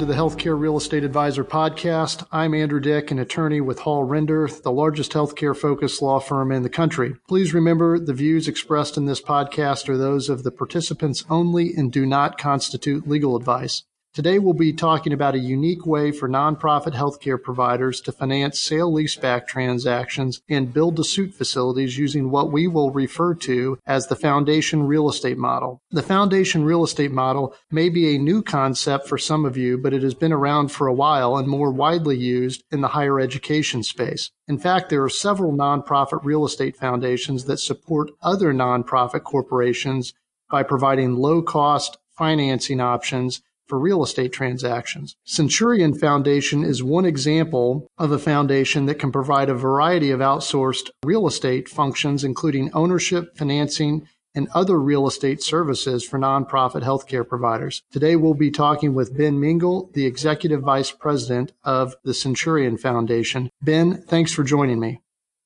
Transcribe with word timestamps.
to 0.00 0.06
the 0.06 0.14
Healthcare 0.14 0.58
Real 0.58 0.78
Estate 0.78 1.04
Advisor 1.04 1.44
podcast. 1.44 2.26
I'm 2.32 2.54
Andrew 2.54 2.80
Dick, 2.80 3.10
an 3.10 3.18
attorney 3.18 3.60
with 3.60 3.80
Hall 3.80 4.02
Render, 4.02 4.48
the 4.48 4.72
largest 4.72 5.12
healthcare 5.12 5.54
focused 5.54 6.00
law 6.00 6.18
firm 6.18 6.50
in 6.52 6.62
the 6.62 6.70
country. 6.70 7.16
Please 7.28 7.52
remember 7.52 7.98
the 7.98 8.14
views 8.14 8.48
expressed 8.48 8.96
in 8.96 9.04
this 9.04 9.20
podcast 9.20 9.90
are 9.90 9.98
those 9.98 10.30
of 10.30 10.42
the 10.42 10.50
participants 10.50 11.26
only 11.28 11.74
and 11.74 11.92
do 11.92 12.06
not 12.06 12.38
constitute 12.38 13.06
legal 13.06 13.36
advice. 13.36 13.82
Today, 14.12 14.40
we'll 14.40 14.54
be 14.54 14.72
talking 14.72 15.12
about 15.12 15.36
a 15.36 15.38
unique 15.38 15.86
way 15.86 16.10
for 16.10 16.28
nonprofit 16.28 16.94
healthcare 16.94 17.40
providers 17.40 18.00
to 18.00 18.10
finance 18.10 18.60
sale 18.60 18.92
leaseback 18.92 19.46
transactions 19.46 20.42
and 20.48 20.74
build 20.74 20.96
to 20.96 21.04
suit 21.04 21.32
facilities 21.32 21.96
using 21.96 22.28
what 22.28 22.50
we 22.50 22.66
will 22.66 22.90
refer 22.90 23.36
to 23.36 23.78
as 23.86 24.08
the 24.08 24.16
foundation 24.16 24.82
real 24.82 25.08
estate 25.08 25.38
model. 25.38 25.80
The 25.92 26.02
foundation 26.02 26.64
real 26.64 26.82
estate 26.82 27.12
model 27.12 27.54
may 27.70 27.88
be 27.88 28.12
a 28.12 28.18
new 28.18 28.42
concept 28.42 29.06
for 29.06 29.16
some 29.16 29.44
of 29.44 29.56
you, 29.56 29.78
but 29.78 29.94
it 29.94 30.02
has 30.02 30.14
been 30.14 30.32
around 30.32 30.72
for 30.72 30.88
a 30.88 30.94
while 30.94 31.36
and 31.36 31.46
more 31.46 31.70
widely 31.70 32.18
used 32.18 32.64
in 32.72 32.80
the 32.80 32.88
higher 32.88 33.20
education 33.20 33.84
space. 33.84 34.32
In 34.48 34.58
fact, 34.58 34.90
there 34.90 35.04
are 35.04 35.08
several 35.08 35.52
nonprofit 35.52 36.24
real 36.24 36.44
estate 36.44 36.76
foundations 36.76 37.44
that 37.44 37.58
support 37.58 38.10
other 38.20 38.52
nonprofit 38.52 39.22
corporations 39.22 40.14
by 40.50 40.64
providing 40.64 41.14
low 41.14 41.42
cost 41.42 41.96
financing 42.18 42.80
options 42.80 43.40
for 43.70 43.78
real 43.78 44.02
estate 44.02 44.32
transactions. 44.32 45.16
Centurion 45.24 45.94
Foundation 45.94 46.64
is 46.64 46.82
one 46.82 47.06
example 47.06 47.86
of 47.96 48.10
a 48.10 48.18
foundation 48.18 48.86
that 48.86 48.98
can 48.98 49.12
provide 49.12 49.48
a 49.48 49.54
variety 49.54 50.10
of 50.10 50.18
outsourced 50.18 50.90
real 51.04 51.28
estate 51.28 51.68
functions, 51.68 52.24
including 52.24 52.70
ownership, 52.74 53.36
financing, 53.36 54.08
and 54.34 54.48
other 54.54 54.78
real 54.78 55.06
estate 55.06 55.42
services 55.42 56.04
for 56.04 56.18
nonprofit 56.18 56.82
healthcare 56.82 57.26
providers. 57.26 57.82
Today, 57.92 58.16
we'll 58.16 58.34
be 58.34 58.50
talking 58.50 58.92
with 58.92 59.16
Ben 59.16 59.40
Mingle, 59.40 59.90
the 59.94 60.06
Executive 60.06 60.62
Vice 60.62 60.90
President 60.90 61.52
of 61.62 61.94
the 62.04 62.14
Centurion 62.14 62.76
Foundation. 62.76 63.50
Ben, 63.62 64.02
thanks 64.02 64.32
for 64.32 64.42
joining 64.42 64.80
me. 64.80 65.00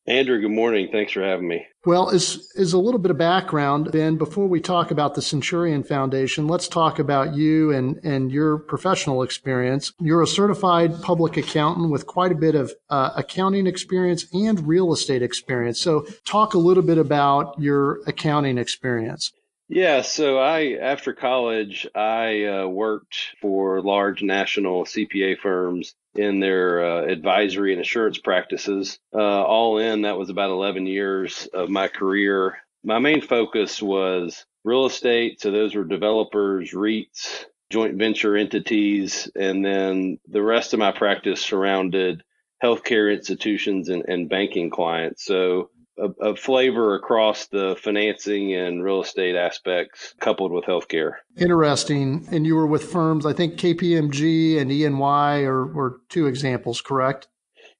Andrew, 0.06 0.38
good 0.38 0.50
morning. 0.50 0.90
Thanks 0.92 1.12
for 1.12 1.22
having 1.22 1.48
me. 1.48 1.66
Well, 1.86 2.10
as, 2.10 2.46
as 2.58 2.74
a 2.74 2.78
little 2.78 3.00
bit 3.00 3.10
of 3.10 3.16
background, 3.16 3.90
Ben, 3.90 4.16
before 4.16 4.46
we 4.46 4.60
talk 4.60 4.90
about 4.90 5.14
the 5.14 5.22
Centurion 5.22 5.82
Foundation, 5.82 6.46
let's 6.46 6.68
talk 6.68 6.98
about 6.98 7.34
you 7.34 7.72
and, 7.72 7.96
and 8.04 8.30
your 8.30 8.58
professional 8.58 9.22
experience. 9.22 9.92
You're 10.00 10.22
a 10.22 10.26
certified 10.26 11.00
public 11.00 11.38
accountant 11.38 11.90
with 11.90 12.06
quite 12.06 12.32
a 12.32 12.36
bit 12.36 12.54
of 12.54 12.74
uh, 12.90 13.12
accounting 13.16 13.66
experience 13.66 14.26
and 14.34 14.66
real 14.66 14.92
estate 14.92 15.22
experience. 15.22 15.80
So, 15.80 16.06
talk 16.26 16.52
a 16.52 16.58
little 16.58 16.82
bit 16.82 16.98
about 16.98 17.58
your 17.58 18.00
accounting 18.06 18.58
experience. 18.58 19.32
Yeah, 19.68 20.02
so 20.02 20.38
I 20.38 20.72
after 20.74 21.14
college 21.14 21.86
I 21.94 22.44
uh, 22.44 22.66
worked 22.66 23.34
for 23.40 23.80
large 23.80 24.22
national 24.22 24.84
CPA 24.84 25.38
firms 25.38 25.94
in 26.16 26.40
their 26.40 26.84
uh, 26.84 27.02
advisory 27.04 27.72
and 27.72 27.80
assurance 27.80 28.18
practices. 28.18 28.98
Uh, 29.12 29.18
all 29.18 29.78
in, 29.78 30.02
that 30.02 30.18
was 30.18 30.30
about 30.30 30.50
11 30.50 30.86
years 30.86 31.48
of 31.52 31.68
my 31.68 31.88
career. 31.88 32.58
My 32.82 32.98
main 32.98 33.20
focus 33.20 33.82
was 33.82 34.44
real 34.64 34.86
estate, 34.86 35.40
so 35.40 35.50
those 35.50 35.74
were 35.74 35.84
developers, 35.84 36.72
REITs, 36.72 37.44
joint 37.70 37.96
venture 37.96 38.36
entities, 38.36 39.30
and 39.34 39.64
then 39.64 40.18
the 40.28 40.42
rest 40.42 40.72
of 40.72 40.78
my 40.78 40.92
practice 40.92 41.40
surrounded 41.40 42.22
healthcare 42.62 43.12
institutions 43.12 43.88
and, 43.88 44.04
and 44.08 44.28
banking 44.28 44.70
clients. 44.70 45.24
So 45.24 45.70
a, 45.98 46.30
a, 46.30 46.36
flavor 46.36 46.94
across 46.94 47.46
the 47.46 47.76
financing 47.80 48.52
and 48.54 48.82
real 48.82 49.02
estate 49.02 49.36
aspects 49.36 50.14
coupled 50.20 50.52
with 50.52 50.64
healthcare. 50.64 51.14
Interesting. 51.36 52.26
And 52.30 52.46
you 52.46 52.56
were 52.56 52.66
with 52.66 52.84
firms, 52.84 53.26
I 53.26 53.32
think 53.32 53.54
KPMG 53.54 54.60
and 54.60 54.72
EY 54.72 55.44
are, 55.44 55.66
were 55.66 56.00
two 56.08 56.26
examples, 56.26 56.80
correct? 56.80 57.28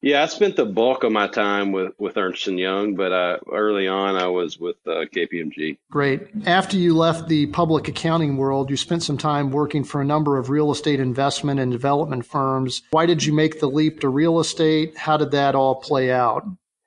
Yeah, 0.04 0.22
I 0.22 0.26
spent 0.26 0.56
the 0.56 0.66
bulk 0.66 1.02
of 1.02 1.12
my 1.12 1.28
time 1.28 1.72
with, 1.72 1.92
with 1.98 2.18
Ernst 2.18 2.46
& 2.46 2.46
Young, 2.46 2.94
but 2.94 3.10
uh, 3.10 3.38
early 3.50 3.88
on 3.88 4.16
I 4.16 4.26
was 4.26 4.58
with 4.58 4.76
uh, 4.86 5.06
KPMG. 5.10 5.78
Great. 5.90 6.28
After 6.44 6.76
you 6.76 6.94
left 6.94 7.26
the 7.26 7.46
public 7.46 7.88
accounting 7.88 8.36
world, 8.36 8.68
you 8.68 8.76
spent 8.76 9.02
some 9.02 9.16
time 9.16 9.50
working 9.50 9.82
for 9.82 10.02
a 10.02 10.04
number 10.04 10.36
of 10.36 10.50
real 10.50 10.70
estate 10.70 11.00
investment 11.00 11.58
and 11.58 11.72
development 11.72 12.26
firms. 12.26 12.82
Why 12.90 13.06
did 13.06 13.24
you 13.24 13.32
make 13.32 13.60
the 13.60 13.66
leap 13.66 14.00
to 14.00 14.10
real 14.10 14.40
estate? 14.40 14.94
How 14.98 15.16
did 15.16 15.30
that 15.30 15.54
all 15.54 15.76
play 15.76 16.12
out? 16.12 16.46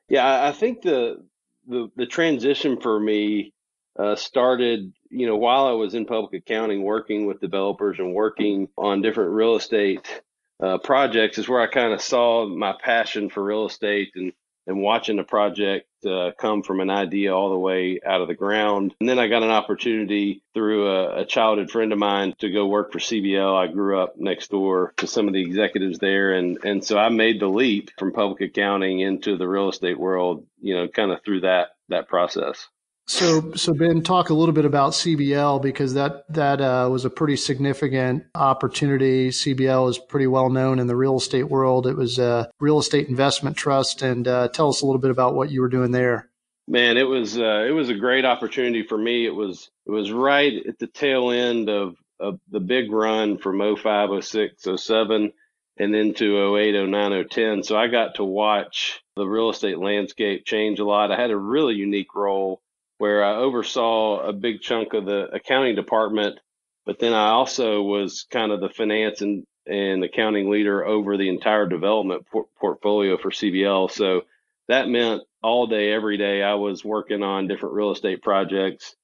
Yeah, 0.09 0.45
I 0.47 0.51
think 0.51 0.81
the 0.81 1.23
the, 1.67 1.89
the 1.95 2.05
transition 2.05 2.79
for 2.79 2.99
me 2.99 3.53
uh, 3.99 4.15
started, 4.15 4.93
you 5.09 5.25
know, 5.25 5.35
while 5.37 5.65
I 5.65 5.71
was 5.71 5.95
in 5.95 6.05
public 6.05 6.33
accounting, 6.43 6.83
working 6.83 7.25
with 7.25 7.41
developers 7.41 7.97
and 7.99 8.13
working 8.13 8.69
on 8.77 9.01
different 9.01 9.31
real 9.31 9.55
estate 9.55 10.21
uh, 10.63 10.77
projects, 10.77 11.39
is 11.39 11.49
where 11.49 11.61
I 11.61 11.67
kind 11.67 11.91
of 11.93 12.01
saw 12.01 12.47
my 12.47 12.73
passion 12.79 13.29
for 13.29 13.43
real 13.43 13.65
estate 13.65 14.11
and 14.15 14.31
and 14.67 14.81
watching 14.81 15.17
the 15.17 15.23
project 15.23 15.86
uh, 16.05 16.31
come 16.39 16.63
from 16.63 16.79
an 16.79 16.89
idea 16.89 17.35
all 17.35 17.49
the 17.49 17.57
way 17.57 17.99
out 18.05 18.21
of 18.21 18.27
the 18.27 18.35
ground. 18.35 18.93
And 18.99 19.09
then 19.09 19.19
I 19.19 19.27
got 19.27 19.43
an 19.43 19.49
opportunity 19.49 20.43
through 20.53 20.87
a, 20.87 21.21
a, 21.21 21.25
childhood 21.25 21.71
friend 21.71 21.91
of 21.91 21.99
mine 21.99 22.33
to 22.39 22.51
go 22.51 22.67
work 22.67 22.91
for 22.91 22.99
CBL. 22.99 23.55
I 23.55 23.71
grew 23.71 23.99
up 23.99 24.15
next 24.17 24.51
door 24.51 24.93
to 24.97 25.07
some 25.07 25.27
of 25.27 25.33
the 25.33 25.41
executives 25.41 25.99
there. 25.99 26.33
And, 26.33 26.57
and 26.63 26.83
so 26.83 26.97
I 26.97 27.09
made 27.09 27.39
the 27.39 27.47
leap 27.47 27.91
from 27.97 28.13
public 28.13 28.41
accounting 28.41 28.99
into 28.99 29.37
the 29.37 29.47
real 29.47 29.69
estate 29.69 29.99
world, 29.99 30.45
you 30.61 30.75
know, 30.75 30.87
kind 30.87 31.11
of 31.11 31.23
through 31.23 31.41
that, 31.41 31.69
that 31.89 32.07
process. 32.07 32.67
So, 33.09 33.53
so 33.53 33.73
Ben, 33.73 34.01
talk 34.01 34.29
a 34.29 34.33
little 34.33 34.53
bit 34.53 34.65
about 34.65 34.91
CBL 34.91 35.61
because 35.61 35.93
that 35.93 36.25
that 36.33 36.59
uh, 36.59 36.89
was 36.91 37.05
a 37.05 37.09
pretty 37.09 37.37
significant 37.37 38.25
opportunity. 38.35 39.29
CBL 39.29 39.89
is 39.89 39.97
pretty 39.97 40.27
well 40.27 40.49
known 40.49 40.77
in 40.77 40.87
the 40.87 40.95
real 40.95 41.15
estate 41.15 41.49
world. 41.49 41.87
It 41.87 41.95
was 41.95 42.19
a 42.19 42.51
real 42.59 42.79
estate 42.79 43.07
investment 43.07 43.55
trust, 43.55 44.01
and 44.01 44.27
uh, 44.27 44.49
tell 44.49 44.67
us 44.67 44.81
a 44.81 44.85
little 44.85 44.99
bit 44.99 45.11
about 45.11 45.35
what 45.35 45.49
you 45.49 45.61
were 45.61 45.69
doing 45.69 45.91
there. 45.91 46.29
Man, 46.67 46.97
it 46.97 47.07
was 47.07 47.37
uh, 47.37 47.63
it 47.65 47.71
was 47.71 47.87
a 47.87 47.95
great 47.95 48.25
opportunity 48.25 48.83
for 48.83 48.97
me. 48.97 49.25
It 49.25 49.33
was 49.33 49.69
it 49.85 49.91
was 49.91 50.11
right 50.11 50.65
at 50.67 50.77
the 50.77 50.87
tail 50.87 51.31
end 51.31 51.69
of, 51.69 51.95
of 52.19 52.41
the 52.51 52.59
big 52.59 52.91
run 52.91 53.37
from 53.37 53.61
05, 53.77 54.21
06, 54.21 54.67
07, 54.75 55.31
and 55.77 55.93
then 55.93 56.13
to 56.15 56.57
08, 56.57 56.89
09, 56.89 57.25
010. 57.29 57.63
So 57.63 57.77
I 57.77 57.87
got 57.87 58.15
to 58.15 58.25
watch 58.25 59.01
the 59.15 59.25
real 59.25 59.49
estate 59.49 59.79
landscape 59.79 60.45
change 60.45 60.79
a 60.79 60.85
lot. 60.85 61.09
I 61.09 61.15
had 61.15 61.31
a 61.31 61.37
really 61.37 61.75
unique 61.75 62.13
role 62.13 62.61
where 62.97 63.23
I 63.23 63.35
oversaw 63.35 64.19
a 64.21 64.33
big 64.33 64.61
chunk 64.61 64.93
of 64.93 65.05
the 65.05 65.27
accounting 65.33 65.75
department, 65.75 66.39
but 66.85 66.99
then 66.99 67.13
I 67.13 67.29
also 67.29 67.81
was 67.81 68.25
kind 68.31 68.51
of 68.51 68.59
the 68.59 68.69
finance 68.69 69.21
and, 69.21 69.45
and 69.65 70.03
accounting 70.03 70.49
leader 70.49 70.85
over 70.85 71.17
the 71.17 71.29
entire 71.29 71.67
development 71.67 72.25
por- 72.31 72.47
portfolio 72.59 73.17
for 73.17 73.29
CBL. 73.29 73.91
So 73.91 74.21
that 74.67 74.89
meant 74.89 75.23
all 75.43 75.67
day, 75.67 75.91
every 75.91 76.17
day, 76.17 76.41
I 76.41 76.55
was 76.55 76.83
working 76.83 77.23
on 77.23 77.47
different 77.47 77.75
real 77.75 77.91
estate 77.91 78.21
projects, 78.21 78.95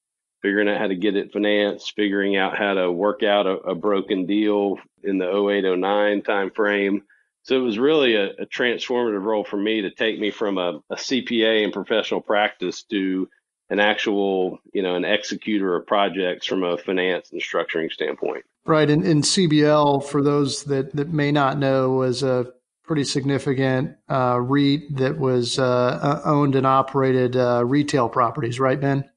figuring 0.42 0.68
out 0.68 0.80
how 0.80 0.88
to 0.88 0.96
get 0.96 1.16
it 1.16 1.32
financed, 1.32 1.94
figuring 1.96 2.36
out 2.36 2.58
how 2.58 2.74
to 2.74 2.92
work 2.92 3.24
out 3.24 3.48
a, 3.48 3.58
a 3.58 3.76
broken 3.76 4.26
deal 4.26 4.78
in 5.04 5.18
the 5.18 5.30
08, 5.30 5.78
09 5.78 6.22
timeframe. 6.22 7.02
So 7.44 7.58
it 7.58 7.64
was 7.64 7.78
really 7.78 8.16
a, 8.16 8.30
a, 8.40 8.46
transformative 8.46 9.24
role 9.24 9.44
for 9.44 9.58
me 9.58 9.82
to 9.82 9.92
take 9.92 10.18
me 10.18 10.32
from 10.32 10.58
a, 10.58 10.80
a 10.90 10.96
CPA 10.96 11.66
and 11.66 11.74
professional 11.74 12.22
practice 12.22 12.84
to 12.84 13.28
an 13.70 13.80
actual, 13.80 14.60
you 14.74 14.82
know, 14.82 14.96
an 14.96 15.06
executor 15.06 15.76
of 15.76 15.88
projects 15.88 16.46
from 16.46 16.64
a 16.64 16.78
finance 16.78 17.32
and 17.32 17.42
structuring 17.42 17.92
standpoint. 17.92 18.46
Right. 18.66 18.90
And, 18.90 19.04
and 19.06 19.24
CBL, 19.24 20.06
for 20.06 20.22
those 20.22 20.64
that, 20.66 20.96
that 20.96 21.10
may 21.10 21.32
not 21.32 21.58
know, 21.58 21.92
was 21.92 22.24
a 22.24 22.54
pretty 22.84 23.04
significant 23.04 23.96
uh, 24.10 24.40
REIT 24.40 24.98
that 24.98 25.18
was 25.18 25.58
uh, 25.58 26.22
owned 26.26 26.56
and 26.56 26.68
operated 26.68 27.36
uh, 27.36 27.64
retail 27.66 28.10
properties, 28.10 28.60
right, 28.60 28.80
Ben? 28.80 29.10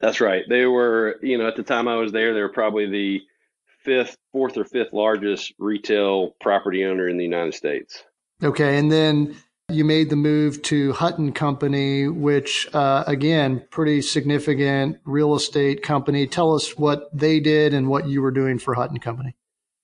That's 0.00 0.20
right. 0.20 0.44
They 0.48 0.66
were, 0.66 1.18
you 1.22 1.38
know, 1.38 1.48
at 1.48 1.56
the 1.56 1.62
time 1.62 1.88
I 1.88 1.96
was 1.96 2.12
there, 2.12 2.34
they 2.34 2.40
were 2.40 2.50
probably 2.50 2.86
the 2.86 3.22
fifth, 3.82 4.16
fourth 4.32 4.56
or 4.58 4.64
fifth 4.64 4.92
largest 4.92 5.54
retail 5.58 6.34
property 6.40 6.84
owner 6.84 7.08
in 7.08 7.16
the 7.16 7.24
United 7.24 7.54
States. 7.54 8.02
Okay. 8.42 8.78
And 8.78 8.92
then 8.92 9.36
you 9.68 9.84
made 9.84 10.10
the 10.10 10.16
move 10.16 10.62
to 10.62 10.92
Hutton 10.92 11.32
Company, 11.32 12.06
which, 12.08 12.68
uh, 12.72 13.02
again, 13.06 13.64
pretty 13.70 14.00
significant 14.00 14.98
real 15.04 15.34
estate 15.34 15.82
company. 15.82 16.26
Tell 16.26 16.54
us 16.54 16.76
what 16.78 17.08
they 17.12 17.40
did 17.40 17.74
and 17.74 17.88
what 17.88 18.06
you 18.06 18.22
were 18.22 18.30
doing 18.30 18.58
for 18.58 18.74
Hutton 18.74 18.98
Company. 19.00 19.34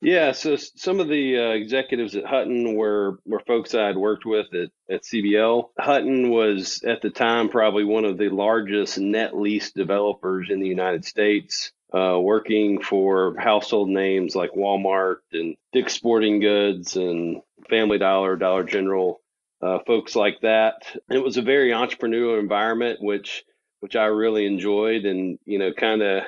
Yeah, 0.01 0.33
so 0.33 0.57
some 0.57 0.99
of 0.99 1.09
the 1.09 1.39
uh, 1.39 1.51
executives 1.51 2.17
at 2.17 2.25
Hutton 2.25 2.75
were, 2.75 3.19
were 3.25 3.41
folks 3.41 3.75
I 3.75 3.87
had 3.87 3.97
worked 3.97 4.25
with 4.25 4.47
at, 4.53 4.71
at 4.93 5.03
CBL. 5.03 5.71
Hutton 5.79 6.31
was 6.31 6.83
at 6.83 7.03
the 7.03 7.11
time 7.11 7.49
probably 7.49 7.85
one 7.85 8.05
of 8.05 8.19
the 8.19 8.29
largest 8.29 8.99
net 8.99 9.37
lease 9.37 9.71
developers 9.73 10.49
in 10.51 10.61
the 10.61 10.67
United 10.67 11.05
States, 11.05 11.71
uh, 11.95 12.19
working 12.21 12.83
for 12.83 13.37
household 13.39 13.91
names 13.91 14.35
like 14.35 14.51
Walmart 14.53 15.19
and 15.33 15.57
Dick's 15.73 15.95
Sporting 15.95 16.41
Goods 16.41 16.97
and 16.97 17.43
Family 17.69 17.99
Dollar, 17.99 18.35
Dollar 18.35 18.65
General, 18.65 19.22
uh, 19.63 19.79
folks 19.87 20.17
like 20.17 20.41
that. 20.43 20.97
It 21.11 21.23
was 21.23 21.37
a 21.37 21.43
very 21.43 21.71
entrepreneurial 21.71 22.39
environment, 22.39 23.01
which 23.01 23.45
which 23.81 23.97
I 23.97 24.05
really 24.07 24.47
enjoyed, 24.47 25.05
and 25.05 25.39
you 25.45 25.59
know, 25.59 25.73
kind 25.73 26.03
of 26.03 26.25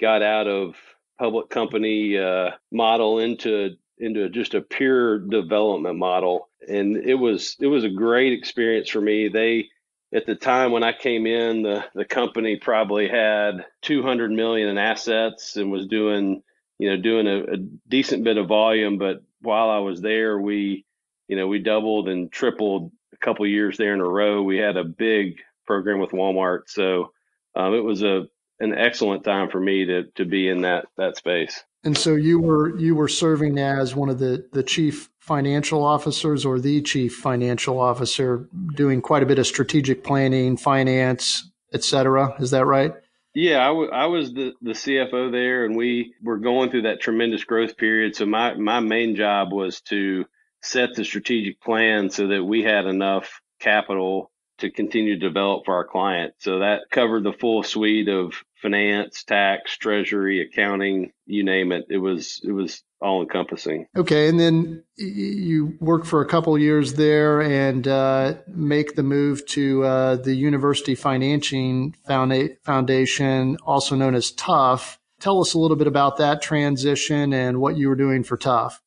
got 0.00 0.22
out 0.22 0.46
of 0.46 0.76
public 1.18 1.50
company 1.50 2.18
uh, 2.18 2.50
model 2.72 3.18
into 3.18 3.76
into 3.98 4.28
just 4.28 4.54
a 4.54 4.60
pure 4.60 5.18
development 5.18 5.98
model. 5.98 6.48
And 6.66 6.96
it 6.96 7.14
was 7.14 7.56
it 7.60 7.66
was 7.66 7.84
a 7.84 7.90
great 7.90 8.32
experience 8.32 8.88
for 8.88 9.00
me. 9.00 9.28
They 9.28 9.68
at 10.14 10.26
the 10.26 10.36
time 10.36 10.70
when 10.70 10.84
I 10.84 10.92
came 10.92 11.26
in, 11.26 11.62
the, 11.62 11.84
the 11.94 12.04
company 12.04 12.56
probably 12.56 13.08
had 13.08 13.66
200 13.82 14.30
million 14.30 14.68
in 14.68 14.78
assets 14.78 15.56
and 15.56 15.72
was 15.72 15.88
doing, 15.88 16.40
you 16.78 16.88
know, 16.88 16.96
doing 16.96 17.26
a, 17.26 17.54
a 17.54 17.56
decent 17.88 18.22
bit 18.22 18.38
of 18.38 18.46
volume. 18.46 18.96
But 18.96 19.24
while 19.40 19.70
I 19.70 19.78
was 19.78 20.00
there, 20.00 20.38
we, 20.38 20.86
you 21.28 21.36
know, 21.36 21.46
we 21.46 21.58
doubled 21.58 22.08
and 22.08 22.30
tripled 22.30 22.92
a 23.12 23.16
couple 23.16 23.46
years 23.46 23.76
there 23.76 23.94
in 23.94 24.00
a 24.00 24.08
row. 24.08 24.42
We 24.42 24.58
had 24.58 24.76
a 24.76 24.84
big 24.84 25.36
program 25.66 26.00
with 26.00 26.10
Walmart, 26.10 26.62
so 26.68 27.12
um, 27.54 27.74
it 27.74 27.84
was 27.84 28.02
a 28.02 28.26
an 28.60 28.74
excellent 28.74 29.24
time 29.24 29.50
for 29.50 29.60
me 29.60 29.84
to 29.86 30.04
to 30.16 30.24
be 30.24 30.48
in 30.48 30.62
that 30.62 30.86
that 30.96 31.16
space. 31.16 31.64
And 31.84 31.96
so 31.96 32.14
you 32.14 32.38
were 32.38 32.76
you 32.78 32.94
were 32.94 33.08
serving 33.08 33.58
as 33.58 33.94
one 33.94 34.08
of 34.08 34.18
the 34.18 34.46
the 34.52 34.62
chief 34.62 35.10
financial 35.18 35.82
officers 35.82 36.44
or 36.44 36.60
the 36.60 36.82
chief 36.82 37.14
financial 37.16 37.80
officer, 37.80 38.48
doing 38.74 39.00
quite 39.00 39.22
a 39.22 39.26
bit 39.26 39.38
of 39.38 39.46
strategic 39.46 40.04
planning, 40.04 40.56
finance, 40.56 41.50
et 41.72 41.82
cetera. 41.82 42.34
Is 42.40 42.50
that 42.50 42.66
right? 42.66 42.92
Yeah, 43.34 43.62
I, 43.62 43.66
w- 43.68 43.90
I 43.90 44.06
was 44.06 44.32
the, 44.32 44.52
the 44.62 44.72
CFO 44.72 45.32
there, 45.32 45.64
and 45.64 45.76
we 45.76 46.14
were 46.22 46.36
going 46.38 46.70
through 46.70 46.82
that 46.82 47.00
tremendous 47.00 47.42
growth 47.42 47.76
period. 47.76 48.14
So 48.14 48.26
my 48.26 48.54
my 48.54 48.80
main 48.80 49.16
job 49.16 49.52
was 49.52 49.80
to 49.82 50.24
set 50.64 50.94
the 50.94 51.04
strategic 51.04 51.60
plan 51.60 52.10
so 52.10 52.28
that 52.28 52.42
we 52.44 52.62
had 52.62 52.86
enough 52.86 53.40
capital 53.60 54.30
to 54.58 54.70
continue 54.70 55.18
to 55.18 55.28
develop 55.28 55.64
for 55.64 55.74
our 55.74 55.84
client. 55.84 56.32
So 56.38 56.60
that 56.60 56.82
covered 56.90 57.24
the 57.24 57.32
full 57.32 57.62
suite 57.62 58.08
of 58.08 58.34
finance, 58.62 59.24
tax, 59.24 59.76
treasury, 59.76 60.40
accounting, 60.40 61.12
you 61.26 61.44
name 61.44 61.72
it. 61.72 61.86
It 61.90 61.98
was 61.98 62.40
it 62.44 62.52
was 62.52 62.82
all 63.00 63.20
encompassing. 63.20 63.86
Okay, 63.96 64.28
and 64.28 64.40
then 64.40 64.84
you 64.96 65.76
work 65.80 66.06
for 66.06 66.22
a 66.22 66.26
couple 66.26 66.56
years 66.56 66.94
there 66.94 67.42
and 67.42 67.86
uh, 67.86 68.34
make 68.46 68.94
the 68.94 69.02
move 69.02 69.44
to 69.48 69.84
uh, 69.84 70.16
the 70.16 70.34
University 70.34 70.94
Financing 70.94 71.94
Foundation, 72.06 73.56
also 73.66 73.96
known 73.96 74.14
as 74.14 74.30
TUF. 74.30 74.98
Tell 75.20 75.40
us 75.40 75.54
a 75.54 75.58
little 75.58 75.76
bit 75.76 75.86
about 75.86 76.16
that 76.18 76.40
transition 76.40 77.32
and 77.32 77.60
what 77.60 77.76
you 77.76 77.88
were 77.88 77.96
doing 77.96 78.22
for 78.22 78.36
TUF. 78.36 78.80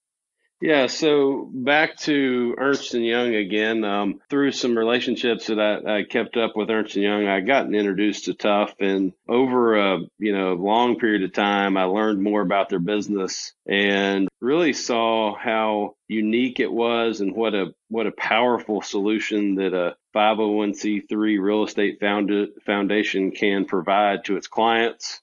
Yeah, 0.59 0.88
so 0.88 1.48
back 1.54 1.98
to 1.98 2.56
Ernst 2.57 2.95
and 2.95 3.06
Young 3.06 3.36
again. 3.36 3.83
Um, 3.83 4.21
through 4.27 4.54
some 4.54 4.75
relationships 4.75 5.48
that 5.48 5.59
I, 5.59 6.00
I, 6.00 6.04
kept 6.04 6.36
up 6.36 6.56
with 6.56 6.71
Ernst 6.71 6.95
and 6.95 7.04
Young, 7.04 7.27
I 7.27 7.42
gotten 7.42 7.75
introduced 7.75 8.25
to 8.25 8.33
TUF, 8.33 8.74
and 8.80 9.13
over 9.30 9.77
a 9.77 10.00
you 10.18 10.36
know 10.36 10.54
long 10.54 10.98
period 10.98 11.21
of 11.21 11.33
time, 11.33 11.77
I 11.77 11.83
learned 11.83 12.24
more 12.24 12.42
about 12.42 12.69
their 12.69 12.80
business 12.80 13.54
and 13.68 14.27
really 14.42 14.74
saw 14.74 15.36
how 15.36 15.95
unique 16.07 16.60
it 16.60 16.71
was 16.71 17.21
and 17.21 17.36
what 17.36 17.53
a 17.53 17.75
what 17.89 18.07
a 18.07 18.12
powerful 18.12 18.81
solution 18.81 19.56
that 19.56 19.75
a 19.75 19.95
501c3 20.15 21.39
real 21.39 21.65
estate 21.65 22.00
found, 22.00 22.31
foundation 22.65 23.30
can 23.30 23.65
provide 23.65 24.25
to 24.25 24.38
its 24.38 24.48
clients 24.48 25.21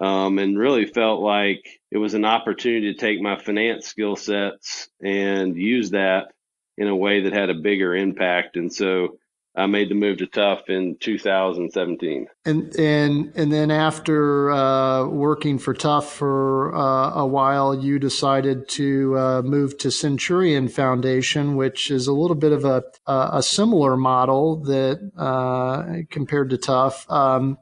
um, 0.00 0.38
and 0.38 0.58
really 0.58 0.86
felt 0.86 1.20
like 1.20 1.80
it 1.90 1.98
was 1.98 2.14
an 2.14 2.24
opportunity 2.24 2.92
to 2.92 2.98
take 2.98 3.20
my 3.20 3.38
finance 3.38 3.86
skill 3.86 4.16
sets 4.16 4.88
and 5.02 5.56
use 5.56 5.90
that 5.90 6.32
in 6.76 6.88
a 6.88 6.96
way 6.96 7.22
that 7.22 7.32
had 7.32 7.50
a 7.50 7.54
bigger 7.54 7.94
impact. 7.94 8.56
And 8.56 8.72
so 8.72 9.18
I 9.56 9.66
made 9.66 9.88
the 9.88 9.96
move 9.96 10.18
to 10.18 10.26
TUF 10.26 10.68
in 10.68 10.96
2017. 11.00 12.28
And 12.44 12.76
and 12.76 13.32
and 13.34 13.52
then 13.52 13.72
after 13.72 14.52
uh, 14.52 15.08
working 15.08 15.58
for 15.58 15.74
TUF 15.74 16.12
for 16.12 16.72
uh, 16.76 17.14
a 17.14 17.26
while, 17.26 17.74
you 17.74 17.98
decided 17.98 18.68
to 18.70 19.18
uh, 19.18 19.42
move 19.42 19.76
to 19.78 19.90
Centurion 19.90 20.68
Foundation, 20.68 21.56
which 21.56 21.90
is 21.90 22.06
a 22.06 22.12
little 22.12 22.36
bit 22.36 22.52
of 22.52 22.64
a 22.64 22.84
a 23.06 23.42
similar 23.42 23.96
model 23.96 24.62
that 24.64 25.00
uh, 25.16 26.04
compared 26.08 26.50
to 26.50 26.58
TUF. 26.58 27.10
Um, 27.10 27.58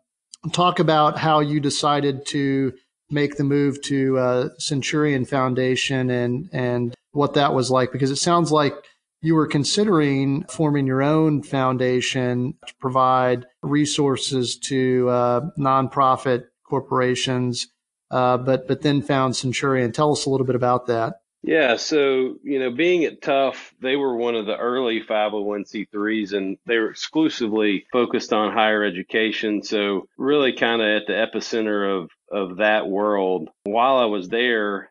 talk 0.53 0.79
about 0.79 1.19
how 1.19 1.41
you 1.41 1.61
decided 1.61 2.27
to 2.27 2.73
make 3.11 3.37
the 3.37 3.45
move 3.45 3.81
to 3.83 4.19
uh, 4.19 4.49
Centurion 4.59 5.25
Foundation 5.25 6.11
and 6.11 6.49
and 6.53 6.95
what 7.13 7.35
that 7.35 7.55
was 7.55 7.71
like 7.71 7.93
because 7.93 8.11
it 8.11 8.17
sounds 8.17 8.53
like 8.53 8.75
you 9.23 9.35
were 9.35 9.47
considering 9.47 10.45
forming 10.45 10.87
your 10.87 11.03
own 11.03 11.43
foundation 11.43 12.55
to 12.67 12.75
provide 12.81 13.47
resources 13.63 14.59
to 14.59 15.09
uh, 15.09 15.41
nonprofit 15.59 16.45
corporations, 16.69 17.67
uh, 18.11 18.37
but 18.37 18.69
but 18.69 18.83
then 18.83 19.03
found 19.03 19.35
Centurion. 19.37 19.93
Tell 19.93 20.13
us 20.13 20.27
a 20.27 20.31
little 20.31 20.47
bit 20.47 20.57
about 20.57 20.87
that. 20.87 21.15
Yeah, 21.47 21.77
so 21.77 22.39
you 22.43 22.59
know, 22.59 22.73
being 22.73 23.05
at 23.05 23.23
TUF, 23.23 23.73
they 23.81 23.95
were 23.95 24.17
one 24.17 24.35
of 24.35 24.47
the 24.47 24.57
early 24.57 25.01
501c3s, 25.01 26.33
and 26.33 26.59
they 26.67 26.77
were 26.77 26.91
exclusively 26.91 27.87
focused 27.93 28.33
on 28.33 28.53
higher 28.53 28.83
education. 28.83 29.63
So 29.63 30.09
really, 30.19 30.55
kind 30.55 30.83
of 30.83 30.89
at 30.89 31.07
the 31.07 31.13
epicenter 31.13 32.03
of 32.03 32.11
of 32.33 32.57
that 32.57 32.89
world. 32.89 33.49
While 33.63 33.97
I 33.99 34.07
was 34.07 34.29
there, 34.29 34.91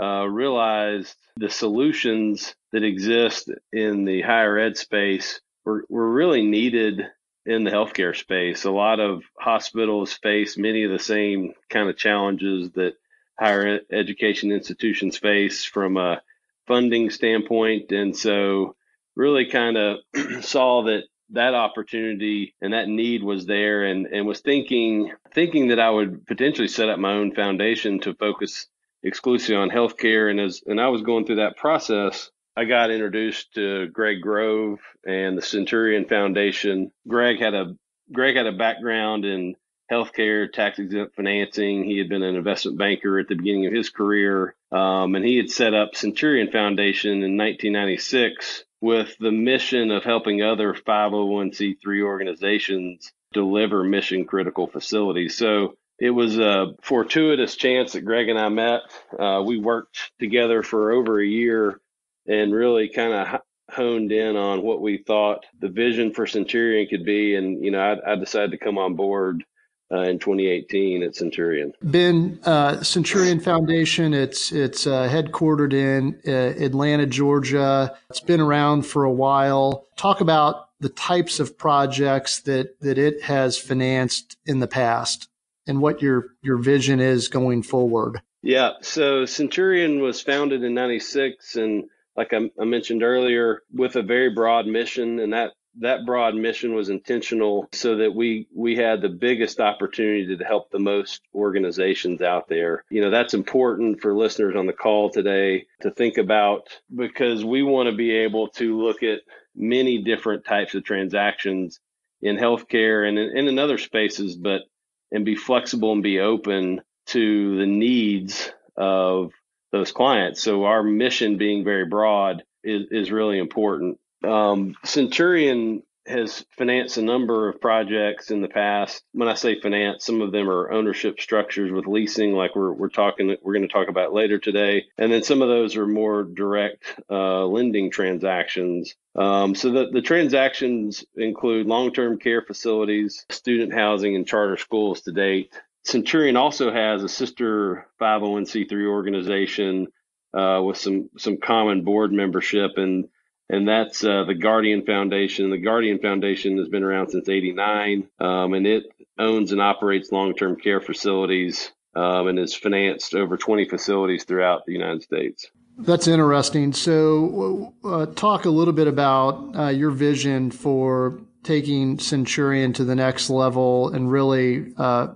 uh, 0.00 0.24
realized 0.24 1.14
the 1.36 1.50
solutions 1.50 2.54
that 2.72 2.84
exist 2.84 3.50
in 3.70 4.06
the 4.06 4.22
higher 4.22 4.58
ed 4.58 4.78
space 4.78 5.42
were, 5.66 5.84
were 5.90 6.10
really 6.10 6.46
needed 6.46 7.02
in 7.44 7.64
the 7.64 7.70
healthcare 7.70 8.16
space. 8.16 8.64
A 8.64 8.70
lot 8.70 8.98
of 8.98 9.24
hospitals 9.38 10.14
face 10.14 10.56
many 10.56 10.84
of 10.84 10.90
the 10.90 10.98
same 10.98 11.52
kind 11.68 11.90
of 11.90 11.98
challenges 11.98 12.70
that 12.72 12.94
higher 13.42 13.80
education 13.90 14.52
institutions 14.52 15.18
face 15.18 15.64
from 15.64 15.96
a 15.96 16.22
funding 16.66 17.10
standpoint. 17.10 17.90
And 17.90 18.16
so 18.16 18.76
really 19.16 19.46
kind 19.46 19.76
of 19.76 19.98
saw 20.42 20.84
that 20.84 21.02
that 21.30 21.54
opportunity 21.54 22.54
and 22.60 22.74
that 22.74 22.88
need 22.88 23.22
was 23.22 23.46
there 23.46 23.84
and, 23.84 24.06
and 24.06 24.26
was 24.26 24.40
thinking 24.40 25.12
thinking 25.34 25.68
that 25.68 25.80
I 25.80 25.90
would 25.90 26.26
potentially 26.26 26.68
set 26.68 26.88
up 26.88 26.98
my 26.98 27.12
own 27.12 27.34
foundation 27.34 28.00
to 28.00 28.14
focus 28.14 28.66
exclusively 29.02 29.56
on 29.56 29.70
healthcare. 29.70 30.30
And 30.30 30.38
as 30.38 30.62
and 30.66 30.80
I 30.80 30.88
was 30.88 31.02
going 31.02 31.26
through 31.26 31.36
that 31.36 31.56
process, 31.56 32.30
I 32.56 32.64
got 32.64 32.90
introduced 32.90 33.54
to 33.54 33.88
Greg 33.88 34.20
Grove 34.20 34.78
and 35.06 35.36
the 35.36 35.42
Centurion 35.42 36.06
Foundation. 36.06 36.92
Greg 37.08 37.40
had 37.40 37.54
a 37.54 37.74
Greg 38.12 38.36
had 38.36 38.46
a 38.46 38.52
background 38.52 39.24
in 39.24 39.56
healthcare, 39.92 40.50
tax 40.50 40.78
exempt 40.78 41.14
financing. 41.14 41.84
He 41.84 41.98
had 41.98 42.08
been 42.08 42.22
an 42.22 42.34
investment 42.34 42.78
banker 42.78 43.18
at 43.18 43.28
the 43.28 43.34
beginning 43.34 43.66
of 43.66 43.72
his 43.72 43.90
career, 43.90 44.54
um, 44.70 45.14
and 45.14 45.24
he 45.24 45.36
had 45.36 45.50
set 45.50 45.74
up 45.74 45.94
Centurion 45.94 46.50
Foundation 46.50 47.22
in 47.22 47.36
1996 47.36 48.64
with 48.80 49.16
the 49.18 49.30
mission 49.30 49.90
of 49.90 50.02
helping 50.02 50.42
other 50.42 50.74
501c3 50.74 52.02
organizations 52.02 53.12
deliver 53.32 53.84
mission 53.84 54.24
critical 54.24 54.66
facilities. 54.66 55.36
So 55.36 55.76
it 55.98 56.10
was 56.10 56.38
a 56.38 56.74
fortuitous 56.82 57.54
chance 57.54 57.92
that 57.92 58.00
Greg 58.04 58.28
and 58.28 58.38
I 58.38 58.48
met. 58.48 58.80
Uh, 59.16 59.42
we 59.46 59.58
worked 59.58 60.10
together 60.18 60.62
for 60.62 60.92
over 60.92 61.20
a 61.20 61.26
year 61.26 61.80
and 62.26 62.52
really 62.52 62.88
kind 62.88 63.12
of 63.12 63.40
honed 63.70 64.12
in 64.12 64.36
on 64.36 64.62
what 64.62 64.80
we 64.80 64.98
thought 64.98 65.46
the 65.60 65.68
vision 65.68 66.12
for 66.12 66.26
Centurion 66.26 66.88
could 66.88 67.04
be. 67.04 67.36
And, 67.36 67.64
you 67.64 67.70
know, 67.70 67.80
I, 67.80 68.12
I 68.12 68.16
decided 68.16 68.50
to 68.50 68.58
come 68.58 68.78
on 68.78 68.96
board 68.96 69.44
uh, 69.92 70.00
in 70.00 70.18
2018 70.18 71.02
at 71.02 71.14
Centurion. 71.14 71.72
Ben, 71.82 72.40
uh, 72.44 72.82
Centurion 72.82 73.40
Foundation, 73.40 74.14
it's 74.14 74.50
it's 74.50 74.86
uh, 74.86 75.08
headquartered 75.08 75.72
in 75.72 76.20
uh, 76.26 76.64
Atlanta, 76.64 77.06
Georgia. 77.06 77.96
It's 78.08 78.20
been 78.20 78.40
around 78.40 78.86
for 78.86 79.04
a 79.04 79.12
while. 79.12 79.86
Talk 79.96 80.20
about 80.20 80.68
the 80.80 80.88
types 80.88 81.40
of 81.40 81.58
projects 81.58 82.40
that 82.42 82.80
that 82.80 82.98
it 82.98 83.22
has 83.22 83.58
financed 83.58 84.36
in 84.46 84.60
the 84.60 84.68
past 84.68 85.28
and 85.66 85.80
what 85.80 86.00
your 86.00 86.28
your 86.42 86.56
vision 86.56 87.00
is 87.00 87.28
going 87.28 87.62
forward. 87.62 88.22
Yeah, 88.42 88.72
so 88.80 89.24
Centurion 89.24 90.00
was 90.00 90.20
founded 90.20 90.64
in 90.64 90.74
96 90.74 91.54
and 91.56 91.84
like 92.16 92.32
I, 92.32 92.50
I 92.60 92.64
mentioned 92.64 93.02
earlier 93.02 93.62
with 93.72 93.96
a 93.96 94.02
very 94.02 94.30
broad 94.30 94.66
mission 94.66 95.20
and 95.20 95.32
that 95.32 95.52
that 95.80 96.04
broad 96.04 96.34
mission 96.34 96.74
was 96.74 96.90
intentional 96.90 97.68
so 97.72 97.96
that 97.96 98.14
we 98.14 98.46
we 98.54 98.76
had 98.76 99.00
the 99.00 99.08
biggest 99.08 99.60
opportunity 99.60 100.36
to 100.36 100.44
help 100.44 100.70
the 100.70 100.78
most 100.78 101.22
organizations 101.34 102.20
out 102.20 102.48
there. 102.48 102.84
You 102.90 103.00
know, 103.00 103.10
that's 103.10 103.34
important 103.34 104.00
for 104.00 104.14
listeners 104.14 104.54
on 104.56 104.66
the 104.66 104.72
call 104.72 105.10
today 105.10 105.66
to 105.80 105.90
think 105.90 106.18
about 106.18 106.68
because 106.94 107.44
we 107.44 107.62
want 107.62 107.88
to 107.88 107.96
be 107.96 108.10
able 108.10 108.48
to 108.48 108.80
look 108.80 109.02
at 109.02 109.20
many 109.54 110.02
different 110.02 110.44
types 110.44 110.74
of 110.74 110.84
transactions 110.84 111.80
in 112.20 112.36
healthcare 112.36 113.08
and 113.08 113.18
in, 113.18 113.36
and 113.36 113.48
in 113.48 113.58
other 113.58 113.78
spaces, 113.78 114.36
but 114.36 114.62
and 115.10 115.24
be 115.24 115.36
flexible 115.36 115.92
and 115.92 116.02
be 116.02 116.20
open 116.20 116.80
to 117.06 117.58
the 117.58 117.66
needs 117.66 118.52
of 118.76 119.32
those 119.72 119.92
clients. 119.92 120.42
So 120.42 120.64
our 120.64 120.82
mission 120.82 121.38
being 121.38 121.64
very 121.64 121.86
broad 121.86 122.44
is, 122.62 122.86
is 122.90 123.10
really 123.10 123.38
important 123.38 123.98
um, 124.24 124.76
Centurion 124.84 125.82
has 126.06 126.44
financed 126.58 126.96
a 126.96 127.02
number 127.02 127.48
of 127.48 127.60
projects 127.60 128.30
in 128.30 128.42
the 128.42 128.48
past. 128.48 129.04
When 129.12 129.28
I 129.28 129.34
say 129.34 129.60
finance, 129.60 130.04
some 130.04 130.20
of 130.20 130.32
them 130.32 130.50
are 130.50 130.72
ownership 130.72 131.20
structures 131.20 131.70
with 131.70 131.86
leasing, 131.86 132.32
like 132.32 132.56
we're 132.56 132.72
we're 132.72 132.88
talking 132.88 133.36
we're 133.42 133.52
going 133.52 133.66
to 133.66 133.72
talk 133.72 133.88
about 133.88 134.12
later 134.12 134.38
today, 134.38 134.84
and 134.98 135.12
then 135.12 135.22
some 135.22 135.42
of 135.42 135.48
those 135.48 135.76
are 135.76 135.86
more 135.86 136.24
direct 136.24 136.84
uh, 137.08 137.46
lending 137.46 137.90
transactions. 137.90 138.94
Um, 139.14 139.54
so 139.54 139.70
the, 139.70 139.90
the 139.92 140.02
transactions 140.02 141.04
include 141.14 141.66
long-term 141.66 142.18
care 142.18 142.42
facilities, 142.42 143.24
student 143.30 143.72
housing, 143.72 144.16
and 144.16 144.26
charter 144.26 144.56
schools 144.56 145.02
to 145.02 145.12
date. 145.12 145.52
Centurion 145.84 146.36
also 146.36 146.72
has 146.72 147.04
a 147.04 147.08
sister 147.08 147.86
501c3 148.00 148.86
organization 148.86 149.86
uh, 150.34 150.60
with 150.64 150.78
some 150.78 151.10
some 151.16 151.36
common 151.36 151.84
board 151.84 152.12
membership 152.12 152.72
and 152.76 153.08
and 153.52 153.68
that's 153.68 154.02
uh, 154.02 154.24
the 154.24 154.34
Guardian 154.34 154.84
Foundation. 154.84 155.50
The 155.50 155.58
Guardian 155.58 155.98
Foundation 155.98 156.56
has 156.58 156.68
been 156.68 156.82
around 156.82 157.10
since 157.10 157.28
'89, 157.28 158.08
um, 158.18 158.54
and 158.54 158.66
it 158.66 158.84
owns 159.18 159.52
and 159.52 159.60
operates 159.60 160.10
long-term 160.10 160.56
care 160.56 160.80
facilities 160.80 161.70
um, 161.94 162.26
and 162.28 162.38
has 162.38 162.54
financed 162.54 163.14
over 163.14 163.36
20 163.36 163.68
facilities 163.68 164.24
throughout 164.24 164.64
the 164.66 164.72
United 164.72 165.02
States. 165.02 165.46
That's 165.78 166.06
interesting. 166.06 166.72
So, 166.72 167.74
uh, 167.84 168.06
talk 168.06 168.46
a 168.46 168.50
little 168.50 168.74
bit 168.74 168.88
about 168.88 169.56
uh, 169.56 169.68
your 169.68 169.90
vision 169.90 170.50
for 170.50 171.20
taking 171.42 171.98
Centurion 171.98 172.72
to 172.74 172.84
the 172.84 172.94
next 172.94 173.28
level 173.28 173.92
and 173.92 174.10
really 174.10 174.72
uh, 174.78 175.08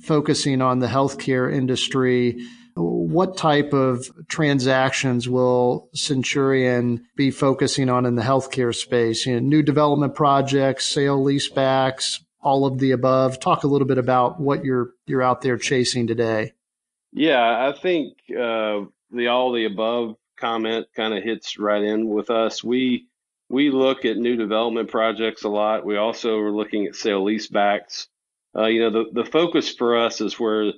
focusing 0.00 0.62
on 0.62 0.78
the 0.78 0.86
healthcare 0.86 1.52
industry 1.52 2.46
what 2.76 3.36
type 3.36 3.72
of 3.72 4.10
transactions 4.28 5.28
will 5.28 5.88
Centurion 5.94 7.06
be 7.16 7.30
focusing 7.30 7.88
on 7.88 8.06
in 8.06 8.16
the 8.16 8.22
healthcare 8.22 8.74
space? 8.74 9.26
You 9.26 9.34
know, 9.34 9.40
new 9.40 9.62
development 9.62 10.14
projects, 10.14 10.86
sale 10.86 11.22
leasebacks, 11.22 12.20
all 12.40 12.66
of 12.66 12.78
the 12.78 12.90
above. 12.90 13.38
Talk 13.38 13.64
a 13.64 13.68
little 13.68 13.86
bit 13.86 13.98
about 13.98 14.40
what 14.40 14.64
you're 14.64 14.90
you're 15.06 15.22
out 15.22 15.42
there 15.42 15.56
chasing 15.56 16.06
today. 16.06 16.52
Yeah, 17.12 17.68
I 17.68 17.78
think 17.78 18.18
uh, 18.30 18.86
the 19.10 19.28
all 19.28 19.52
the 19.52 19.66
above 19.66 20.16
comment 20.36 20.86
kind 20.96 21.14
of 21.14 21.22
hits 21.22 21.58
right 21.58 21.82
in 21.82 22.08
with 22.08 22.30
us. 22.30 22.64
We 22.64 23.06
we 23.48 23.70
look 23.70 24.04
at 24.04 24.16
new 24.16 24.36
development 24.36 24.90
projects 24.90 25.44
a 25.44 25.48
lot. 25.48 25.86
We 25.86 25.96
also 25.96 26.38
are 26.40 26.50
looking 26.50 26.86
at 26.86 26.96
sale 26.96 27.24
leasebacks. 27.24 28.08
Uh, 28.56 28.66
you 28.66 28.80
know, 28.80 28.90
the, 28.90 29.22
the 29.22 29.30
focus 29.30 29.74
for 29.74 29.96
us 29.98 30.20
is 30.20 30.38
where 30.38 30.72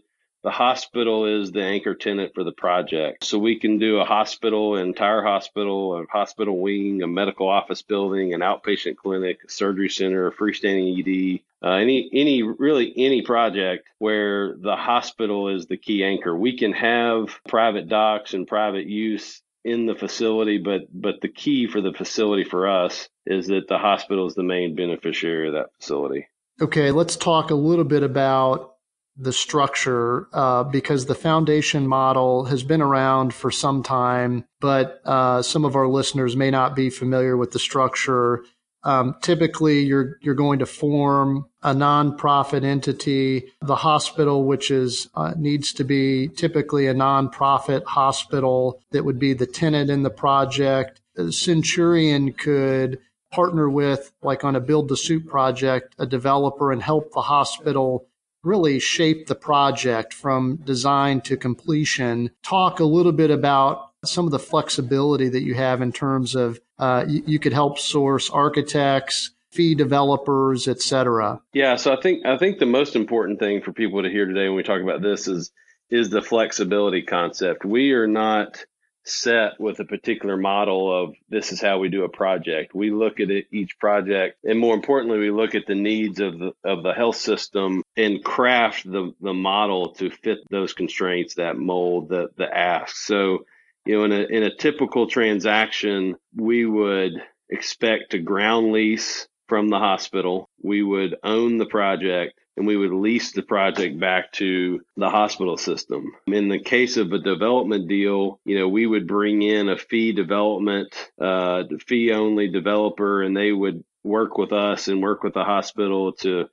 the 0.47 0.53
hospital 0.53 1.27
is 1.27 1.51
the 1.51 1.65
anchor 1.65 1.97
tenant 1.97 2.33
for 2.33 2.45
the 2.45 2.53
project. 2.53 3.25
So 3.25 3.37
we 3.37 3.59
can 3.59 3.79
do 3.81 3.99
a 3.99 4.05
hospital, 4.05 4.77
entire 4.77 5.21
hospital, 5.21 5.99
a 5.99 6.05
hospital 6.09 6.57
wing, 6.61 7.03
a 7.03 7.09
medical 7.09 7.49
office 7.49 7.83
building, 7.83 8.33
an 8.33 8.43
outpatient 8.43 8.95
clinic, 8.95 9.41
a 9.45 9.51
surgery 9.51 9.89
center, 9.89 10.29
a 10.29 10.33
freestanding 10.33 11.01
ED, 11.01 11.41
uh, 11.67 11.73
any 11.73 12.09
any 12.13 12.45
really 12.45 12.93
any 12.97 13.23
project 13.23 13.89
where 13.99 14.55
the 14.57 14.77
hospital 14.77 15.49
is 15.49 15.67
the 15.67 15.77
key 15.77 16.05
anchor. 16.05 16.37
We 16.37 16.57
can 16.57 16.73
have 16.75 17.41
private 17.49 17.89
docs 17.89 18.33
and 18.33 18.47
private 18.47 18.87
use 18.87 19.43
in 19.65 19.87
the 19.87 19.97
facility, 19.97 20.59
but 20.59 20.83
but 20.93 21.21
the 21.23 21.29
key 21.29 21.67
for 21.67 21.81
the 21.81 21.93
facility 21.93 22.45
for 22.45 22.69
us 22.69 23.09
is 23.27 23.49
that 23.49 23.67
the 23.67 23.79
hospital 23.79 24.29
is 24.29 24.37
the 24.37 24.45
main 24.45 24.77
beneficiary 24.77 25.49
of 25.49 25.55
that 25.55 25.75
facility. 25.81 26.29
Okay, 26.63 26.93
let's 26.93 27.17
talk 27.17 27.51
a 27.51 27.57
little 27.57 27.85
bit 27.85 28.05
about 28.05 28.76
the 29.19 29.33
structure 29.33 30.29
uh, 30.33 30.65
because 30.65 31.07
the 31.07 31.15
foundation 31.15 31.87
model 31.87 32.45
has 32.45 32.63
been 32.63 32.83
around 32.83 33.33
for 33.33 33.51
some 33.51 33.83
time, 33.83 34.45
but 34.61 35.01
uh, 35.05 35.43
some 35.43 35.65
of 35.65 35.75
our 35.75 35.89
listeners 35.89 36.37
may 36.37 36.51
not 36.51 36.77
be 36.77 36.91
familiar 36.91 37.37
with 37.37 37.53
the 37.53 37.59
structure. 37.59 38.45
Um, 38.85 39.17
typically, 39.23 39.81
you're 39.81 40.19
you're 40.21 40.35
going 40.35 40.61
to 40.61 40.67
form 40.67 41.47
a 41.63 41.75
nonprofit 41.75 42.63
entity. 42.63 43.51
The 43.61 43.75
hospital, 43.75 44.45
which 44.45 44.71
is 44.71 45.09
uh, 45.15 45.35
needs 45.37 45.73
to 45.75 45.85
be 45.85 46.29
typically 46.29 46.87
a 46.87 46.95
nonprofit 46.95 47.85
hospital 47.85 48.81
that 48.93 49.05
would 49.05 49.19
be 49.19 49.33
the 49.33 49.47
tenant 49.47 49.91
in 49.91 50.03
the 50.03 50.11
project. 50.11 51.01
Centurion 51.31 52.33
could 52.33 52.99
partner 53.33 53.69
with, 53.69 54.13
like 54.23 54.45
on 54.45 54.55
a 54.55 54.61
build 54.61 54.89
to 54.89 54.97
suit 54.97 55.27
project, 55.27 55.95
a 55.99 56.07
developer 56.07 56.71
and 56.71 56.83
help 56.83 57.13
the 57.13 57.23
hospital 57.23 58.07
really 58.47 58.79
shape 58.79 59.27
the 59.27 59.35
project 59.35 60.15
from 60.15 60.57
design 60.65 61.21
to 61.23 61.37
completion. 61.37 62.31
Talk 62.43 62.81
a 62.81 62.85
little 62.85 63.13
bit 63.13 63.31
about 63.31 63.91
some 64.05 64.25
of 64.25 64.31
the 64.31 64.39
flexibility 64.39 65.29
that 65.29 65.43
you 65.43 65.55
have 65.55 65.83
in 65.83 65.93
terms 65.93 66.35
of 66.35 66.61
uh, 66.79 67.05
you, 67.09 67.23
you 67.27 67.39
could 67.39 67.53
help 67.53 67.79
source 67.79 68.31
architects, 68.31 69.33
fee 69.51 69.75
developers, 69.75 70.69
et 70.69 70.81
cetera. 70.81 71.41
Yeah, 71.53 71.77
so 71.77 71.93
I 71.93 72.01
think 72.01 72.25
I 72.25 72.39
think 72.39 72.59
the 72.59 72.67
most 72.67 72.95
important 72.95 73.39
thing 73.41 73.63
for 73.63 73.73
people 73.73 74.03
to 74.03 74.11
hear 74.11 74.27
today 74.27 74.49
when 74.49 74.57
we 74.57 74.63
talk 74.63 74.83
about 74.83 75.03
this 75.03 75.27
is 75.27 75.51
is 75.91 76.11
the 76.11 76.23
flexibility 76.23 77.03
concept. 77.03 77.65
We 77.65 77.93
are 77.93 78.07
not 78.07 78.65
set 79.07 79.59
with 79.61 79.79
a 79.81 79.85
particular 79.85 80.37
model 80.37 81.05
of 81.05 81.15
this 81.29 81.53
is 81.53 81.61
how 81.61 81.79
we 81.79 81.89
do 81.89 82.05
a 82.05 82.09
project. 82.09 82.75
We 82.75 82.91
look 82.91 83.21
at 83.21 83.31
it, 83.31 83.47
each 83.53 83.79
project, 83.79 84.39
and 84.45 84.59
more 84.59 84.75
importantly, 84.75 85.19
we 85.19 85.31
look 85.31 85.55
at 85.55 85.67
the 85.67 85.75
needs 85.75 86.21
of 86.21 86.39
the 86.39 86.53
of 86.65 86.83
the 86.83 86.93
health 86.93 87.17
system 87.17 87.83
and 87.97 88.23
craft 88.23 88.85
the 88.85 89.13
the 89.21 89.35
model 89.35 89.95
to 89.95 90.11
fit 90.11 90.39
those 90.51 90.73
constraints 90.73 91.35
that 91.35 91.57
mold 91.57 92.09
the 92.09 92.29
the 92.37 92.53
ask. 92.53 92.97
So, 92.97 93.47
you 93.85 93.99
know, 93.99 94.05
in 94.05 94.13
a 94.13 94.25
in 94.25 94.43
a 94.43 94.55
typical 94.55 95.09
transaction, 95.09 96.17
we 96.35 96.67
would 96.67 97.13
expect 97.49 98.11
to 98.11 98.19
ground 98.19 98.73
lease 98.73 99.29
from 99.47 99.69
the 99.69 99.79
hospital. 99.79 100.49
We 100.63 100.83
would 100.83 101.17
own 101.23 101.59
the 101.59 101.67
project 101.67 102.39
and 102.57 102.67
we 102.67 102.77
would 102.77 102.93
lease 102.93 103.33
the 103.33 103.43
project 103.43 104.01
back 104.01 104.33
to 104.33 104.81
the 104.97 105.11
hospital 105.11 105.57
system. 105.57 106.13
In 106.27 106.49
the 106.49 106.59
case 106.59 106.97
of 106.97 107.13
a 107.13 107.19
development 107.19 107.89
deal, 107.89 108.41
you 108.45 108.59
know, 108.59 108.69
we 108.69 108.87
would 108.87 109.07
bring 109.07 109.43
in 109.43 109.69
a 109.69 109.77
fee 109.77 110.13
development, 110.13 110.95
uh, 111.21 111.65
fee 111.87 112.13
only 112.13 112.49
developer, 112.49 113.23
and 113.23 113.37
they 113.37 113.53
would 113.53 113.85
work 114.03 114.39
with 114.39 114.53
us 114.53 114.89
and 114.89 115.03
work 115.03 115.23
with 115.23 115.35
the 115.35 115.45
hospital 115.45 116.13
to 116.13 116.49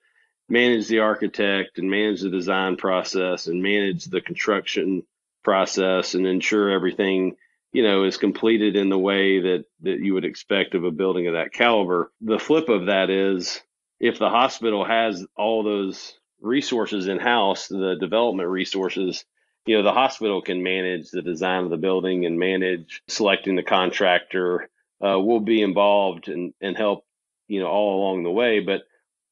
manage 0.50 0.88
the 0.88 1.00
architect 1.00 1.78
and 1.78 1.90
manage 1.90 2.22
the 2.22 2.30
design 2.30 2.76
process 2.76 3.48
and 3.48 3.64
manage 3.64 4.06
the 4.06 4.22
construction 4.22 5.04
process 5.44 6.16
and 6.16 6.28
ensure 6.28 6.70
everything 6.70 7.36
you 7.72 7.84
know 7.84 8.04
is 8.04 8.18
completed 8.18 8.76
in 8.76 8.90
the 8.90 8.98
way 8.98 9.40
that 9.40 9.66
that 9.82 10.00
you 10.00 10.14
would 10.14 10.26
expect 10.26 10.76
of 10.76 10.84
a 10.84 10.92
building 10.92 11.28
of 11.28 11.34
that 11.34 11.54
caliber 11.54 12.12
the 12.22 12.40
flip 12.40 12.70
of 12.70 12.86
that 12.86 13.10
is 13.10 13.62
if 14.04 14.20
the 14.20 14.30
hospital 14.30 14.84
has 14.84 15.26
all 15.38 15.64
those 15.64 16.14
resources 16.42 17.08
in 17.08 17.20
house, 17.20 17.70
the 17.70 17.96
development 17.98 18.50
resources, 18.50 19.24
you 19.66 19.78
know, 19.78 19.84
the 19.84 19.94
hospital 19.94 20.42
can 20.42 20.62
manage 20.62 21.10
the 21.10 21.22
design 21.22 21.64
of 21.64 21.70
the 21.70 21.78
building 21.78 22.26
and 22.26 22.38
manage 22.38 23.02
selecting 23.08 23.56
the 23.56 23.64
contractor. 23.64 24.68
Uh, 25.02 25.18
we'll 25.18 25.40
be 25.40 25.62
involved 25.62 26.28
and, 26.28 26.54
and 26.60 26.76
help, 26.76 27.06
you 27.48 27.62
know, 27.62 27.68
all 27.68 28.02
along 28.02 28.24
the 28.24 28.32
way. 28.32 28.60
But 28.60 28.82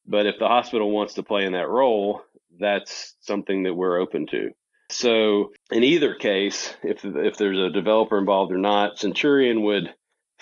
but 0.06 0.24
if 0.24 0.38
the 0.38 0.48
hospital 0.48 0.90
wants 0.90 1.14
to 1.14 1.22
play 1.22 1.44
in 1.44 1.52
that 1.52 1.68
role, 1.68 2.22
that's 2.58 3.14
something 3.20 3.64
that 3.64 3.74
we're 3.74 4.00
open 4.00 4.26
to. 4.28 4.52
So 4.88 5.52
in 5.70 5.84
either 5.84 6.14
case, 6.14 6.74
if 6.82 7.04
if 7.04 7.36
there's 7.36 7.58
a 7.58 7.68
developer 7.68 8.16
involved 8.16 8.52
or 8.52 8.58
not, 8.58 8.98
Centurion 8.98 9.64
would 9.64 9.92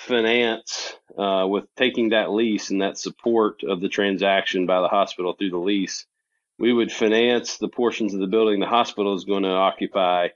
finance 0.00 0.95
uh, 1.16 1.47
with 1.49 1.64
taking 1.76 2.11
that 2.11 2.30
lease 2.30 2.71
and 2.71 2.83
that 2.83 2.99
support 2.99 3.62
of 3.62 3.80
the 3.80 3.88
transaction 3.88 4.66
by 4.66 4.80
the 4.80 4.88
hospital 4.88 5.35
through 5.35 5.50
the 5.50 5.59
lease. 5.59 6.07
We 6.59 6.73
would 6.73 6.92
finance 6.92 7.57
the 7.57 7.69
portions 7.69 8.14
of 8.14 8.21
the 8.21 8.26
building 8.26 8.61
the 8.61 8.66
hospital 8.66 9.14
is 9.14 9.25
going 9.25 9.45
to 9.45 9.50
occupy 9.50 10.28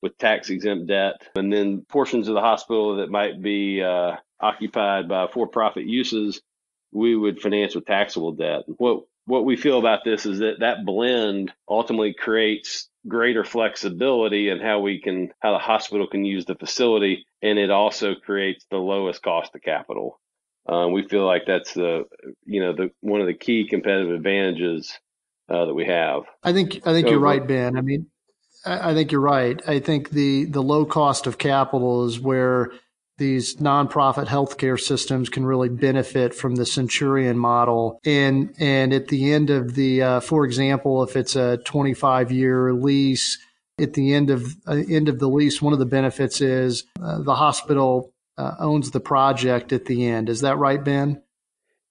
with 0.00 0.18
tax 0.18 0.50
exempt 0.50 0.88
debt, 0.88 1.28
and 1.36 1.52
then 1.52 1.82
portions 1.88 2.28
of 2.28 2.34
the 2.34 2.40
hospital 2.40 2.96
that 2.96 3.10
might 3.10 3.40
be 3.40 3.82
uh, 3.82 4.16
occupied 4.40 5.08
by 5.08 5.28
for 5.28 5.46
profit 5.46 5.84
uses, 5.84 6.42
we 6.90 7.14
would 7.16 7.40
finance 7.40 7.74
with 7.74 7.86
taxable 7.86 8.32
debt. 8.32 8.64
What 8.66 9.04
what 9.26 9.44
we 9.44 9.56
feel 9.56 9.78
about 9.78 10.00
this 10.04 10.26
is 10.26 10.40
that 10.40 10.60
that 10.60 10.84
blend 10.84 11.52
ultimately 11.68 12.14
creates 12.14 12.88
greater 13.06 13.44
flexibility 13.44 14.48
in 14.48 14.60
how 14.60 14.80
we 14.80 15.00
can 15.00 15.30
how 15.40 15.52
the 15.52 15.58
hospital 15.58 16.06
can 16.06 16.24
use 16.24 16.44
the 16.44 16.54
facility 16.54 17.26
and 17.40 17.58
it 17.58 17.70
also 17.70 18.14
creates 18.14 18.64
the 18.70 18.76
lowest 18.76 19.22
cost 19.22 19.54
of 19.54 19.62
capital. 19.62 20.20
Um, 20.68 20.92
we 20.92 21.08
feel 21.08 21.26
like 21.26 21.42
that's 21.46 21.74
the 21.74 22.04
you 22.44 22.60
know 22.60 22.72
the 22.72 22.90
one 23.00 23.20
of 23.20 23.26
the 23.26 23.34
key 23.34 23.66
competitive 23.68 24.12
advantages 24.12 24.98
uh, 25.48 25.66
that 25.66 25.74
we 25.74 25.86
have. 25.86 26.22
I 26.42 26.52
think 26.52 26.86
i 26.86 26.92
think 26.92 27.06
so, 27.06 27.12
you're 27.12 27.20
right 27.20 27.46
ben. 27.46 27.76
I 27.76 27.80
mean 27.80 28.06
I 28.64 28.94
think 28.94 29.10
you're 29.10 29.20
right. 29.20 29.60
I 29.66 29.80
think 29.80 30.10
the, 30.10 30.44
the 30.44 30.62
low 30.62 30.84
cost 30.84 31.26
of 31.26 31.38
capital 31.38 32.06
is 32.06 32.20
where 32.20 32.72
these 33.22 33.54
nonprofit 33.56 34.26
healthcare 34.26 34.78
systems 34.78 35.28
can 35.28 35.46
really 35.46 35.68
benefit 35.68 36.34
from 36.34 36.56
the 36.56 36.66
Centurion 36.66 37.38
model. 37.38 38.00
And 38.04 38.52
and 38.58 38.92
at 38.92 39.08
the 39.08 39.32
end 39.32 39.48
of 39.48 39.74
the, 39.76 40.02
uh, 40.02 40.20
for 40.20 40.44
example, 40.44 41.04
if 41.04 41.14
it's 41.14 41.36
a 41.36 41.58
25 41.58 42.32
year 42.32 42.72
lease, 42.72 43.38
at 43.80 43.94
the 43.94 44.12
end 44.12 44.30
of 44.30 44.56
uh, 44.66 44.82
end 44.88 45.08
of 45.08 45.20
the 45.20 45.28
lease, 45.28 45.62
one 45.62 45.72
of 45.72 45.78
the 45.78 45.86
benefits 45.86 46.40
is 46.40 46.84
uh, 47.00 47.22
the 47.22 47.36
hospital 47.36 48.12
uh, 48.36 48.54
owns 48.58 48.90
the 48.90 49.00
project 49.00 49.72
at 49.72 49.84
the 49.84 50.04
end. 50.04 50.28
Is 50.28 50.40
that 50.40 50.58
right, 50.58 50.82
Ben? 50.82 51.22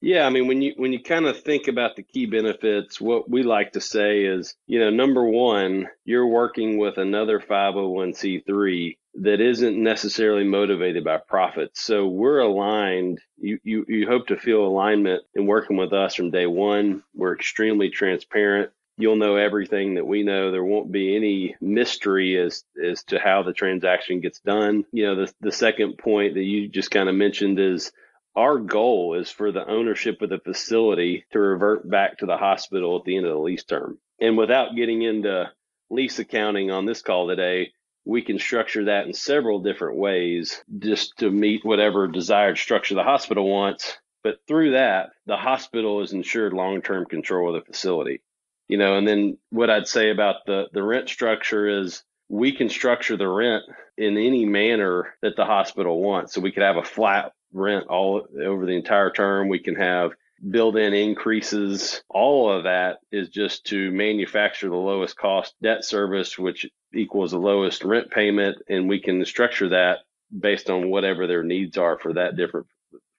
Yeah, 0.02 0.26
I 0.26 0.32
mean 0.32 0.48
when 0.48 0.62
you 0.64 0.74
when 0.78 0.92
you 0.94 1.02
kind 1.02 1.28
of 1.28 1.42
think 1.42 1.68
about 1.68 1.96
the 1.96 2.02
key 2.02 2.26
benefits, 2.26 3.00
what 3.00 3.30
we 3.30 3.44
like 3.44 3.74
to 3.74 3.82
say 3.82 4.24
is, 4.26 4.56
you 4.66 4.80
know, 4.80 4.90
number 4.90 5.24
one, 5.24 5.88
you're 6.06 6.28
working 6.28 6.80
with 6.80 6.98
another 6.98 7.40
501c3 7.40 8.98
that 9.16 9.42
isn't 9.42 9.82
necessarily 9.82 10.44
motivated 10.44 11.04
by 11.04 11.18
profits. 11.18 11.84
So 11.84 12.08
we're 12.08 12.40
aligned. 12.40 13.20
You, 13.38 13.60
you 13.64 13.86
you 13.88 14.08
hope 14.08 14.28
to 14.28 14.38
feel 14.38 14.66
alignment 14.66 15.24
in 15.36 15.46
working 15.46 15.78
with 15.78 15.94
us 15.94 16.16
from 16.16 16.32
day 16.32 16.48
one. 16.48 17.04
We're 17.14 17.36
extremely 17.36 17.92
transparent. 17.92 18.72
You'll 18.98 19.18
know 19.18 19.36
everything 19.36 19.96
that 19.96 20.06
we 20.06 20.24
know. 20.24 20.52
There 20.52 20.64
won't 20.64 20.92
be 20.92 21.16
any 21.16 21.56
mystery 21.62 22.40
as 22.40 22.64
as 22.84 23.04
to 23.06 23.20
how 23.20 23.44
the 23.44 23.54
transaction 23.54 24.20
gets 24.20 24.40
done. 24.40 24.84
You 24.92 25.06
know, 25.06 25.16
the 25.26 25.34
the 25.42 25.52
second 25.52 26.00
point 26.00 26.34
that 26.34 26.44
you 26.44 26.68
just 26.68 26.90
kind 26.90 27.08
of 27.08 27.14
mentioned 27.14 27.60
is 27.60 27.92
our 28.36 28.58
goal 28.60 29.16
is 29.16 29.30
for 29.30 29.52
the 29.52 29.68
ownership 29.68 30.22
of 30.22 30.30
the 30.30 30.40
facility 30.40 31.26
to 31.32 31.40
revert 31.40 31.90
back 31.90 32.20
to 32.20 32.26
the 32.26 32.38
hospital 32.38 32.98
at 32.98 33.04
the 33.04 33.18
end 33.18 33.26
of 33.26 33.34
the 33.34 33.40
lease 33.40 33.64
term. 33.64 33.98
And 34.20 34.38
without 34.38 34.76
getting 34.76 35.02
into 35.02 35.52
lease 35.90 36.20
accounting 36.20 36.72
on 36.72 36.86
this 36.86 37.02
call 37.02 37.28
today, 37.28 37.74
we 38.06 38.22
can 38.22 38.40
structure 38.40 38.86
that 38.86 39.06
in 39.06 39.14
several 39.14 39.60
different 39.60 39.98
ways 39.98 40.64
just 40.80 41.18
to 41.18 41.30
meet 41.30 41.66
whatever 41.66 42.08
desired 42.08 42.58
structure 42.58 42.96
the 42.96 43.04
hospital 43.04 43.50
wants. 43.50 43.98
But 44.24 44.38
through 44.48 44.72
that, 44.72 45.10
the 45.26 45.38
hospital 45.38 46.02
is 46.02 46.14
ensured 46.14 46.54
long 46.54 46.82
term 46.82 47.06
control 47.06 47.56
of 47.56 47.62
the 47.64 47.72
facility. 47.72 48.22
You 48.68 48.78
know, 48.78 48.98
and 48.98 49.08
then 49.08 49.38
what 49.50 49.70
I'd 49.70 49.88
say 49.88 50.12
about 50.12 50.46
the, 50.46 50.68
the 50.72 50.82
rent 50.82 51.10
structure 51.10 51.68
is 51.82 52.04
we 52.30 52.54
can 52.54 52.70
structure 52.70 53.18
the 53.18 53.28
rent 53.28 53.64
in 53.98 54.18
any 54.18 54.46
manner 54.46 55.16
that 55.22 55.36
the 55.36 55.46
hospital 55.46 56.02
wants. 56.02 56.34
So 56.34 56.42
we 56.42 56.52
could 56.52 56.64
have 56.64 56.78
a 56.78 56.84
flat 56.84 57.34
rent 57.54 57.88
all 57.88 58.28
over 58.44 58.66
the 58.66 58.76
entire 58.76 59.12
term. 59.12 59.50
We 59.50 59.60
can 59.60 59.76
have 59.76 60.12
build 60.50 60.78
in 60.78 60.94
increases. 60.94 62.02
All 62.10 62.52
of 62.52 62.64
that 62.64 63.00
is 63.12 63.30
just 63.30 63.66
to 63.68 63.92
manufacture 63.92 64.70
the 64.70 64.76
lowest 64.76 65.18
cost 65.18 65.54
debt 65.62 65.86
service, 65.86 66.38
which 66.38 66.66
equals 66.94 67.32
the 67.32 67.38
lowest 67.38 67.84
rent 67.84 68.10
payment. 68.10 68.58
And 68.68 68.90
we 68.90 69.00
can 69.00 69.24
structure 69.26 69.70
that 69.70 70.00
based 70.38 70.70
on 70.70 70.90
whatever 70.90 71.28
their 71.28 71.44
needs 71.44 71.78
are 71.78 72.00
for 72.00 72.14
that 72.14 72.36
different, 72.36 72.68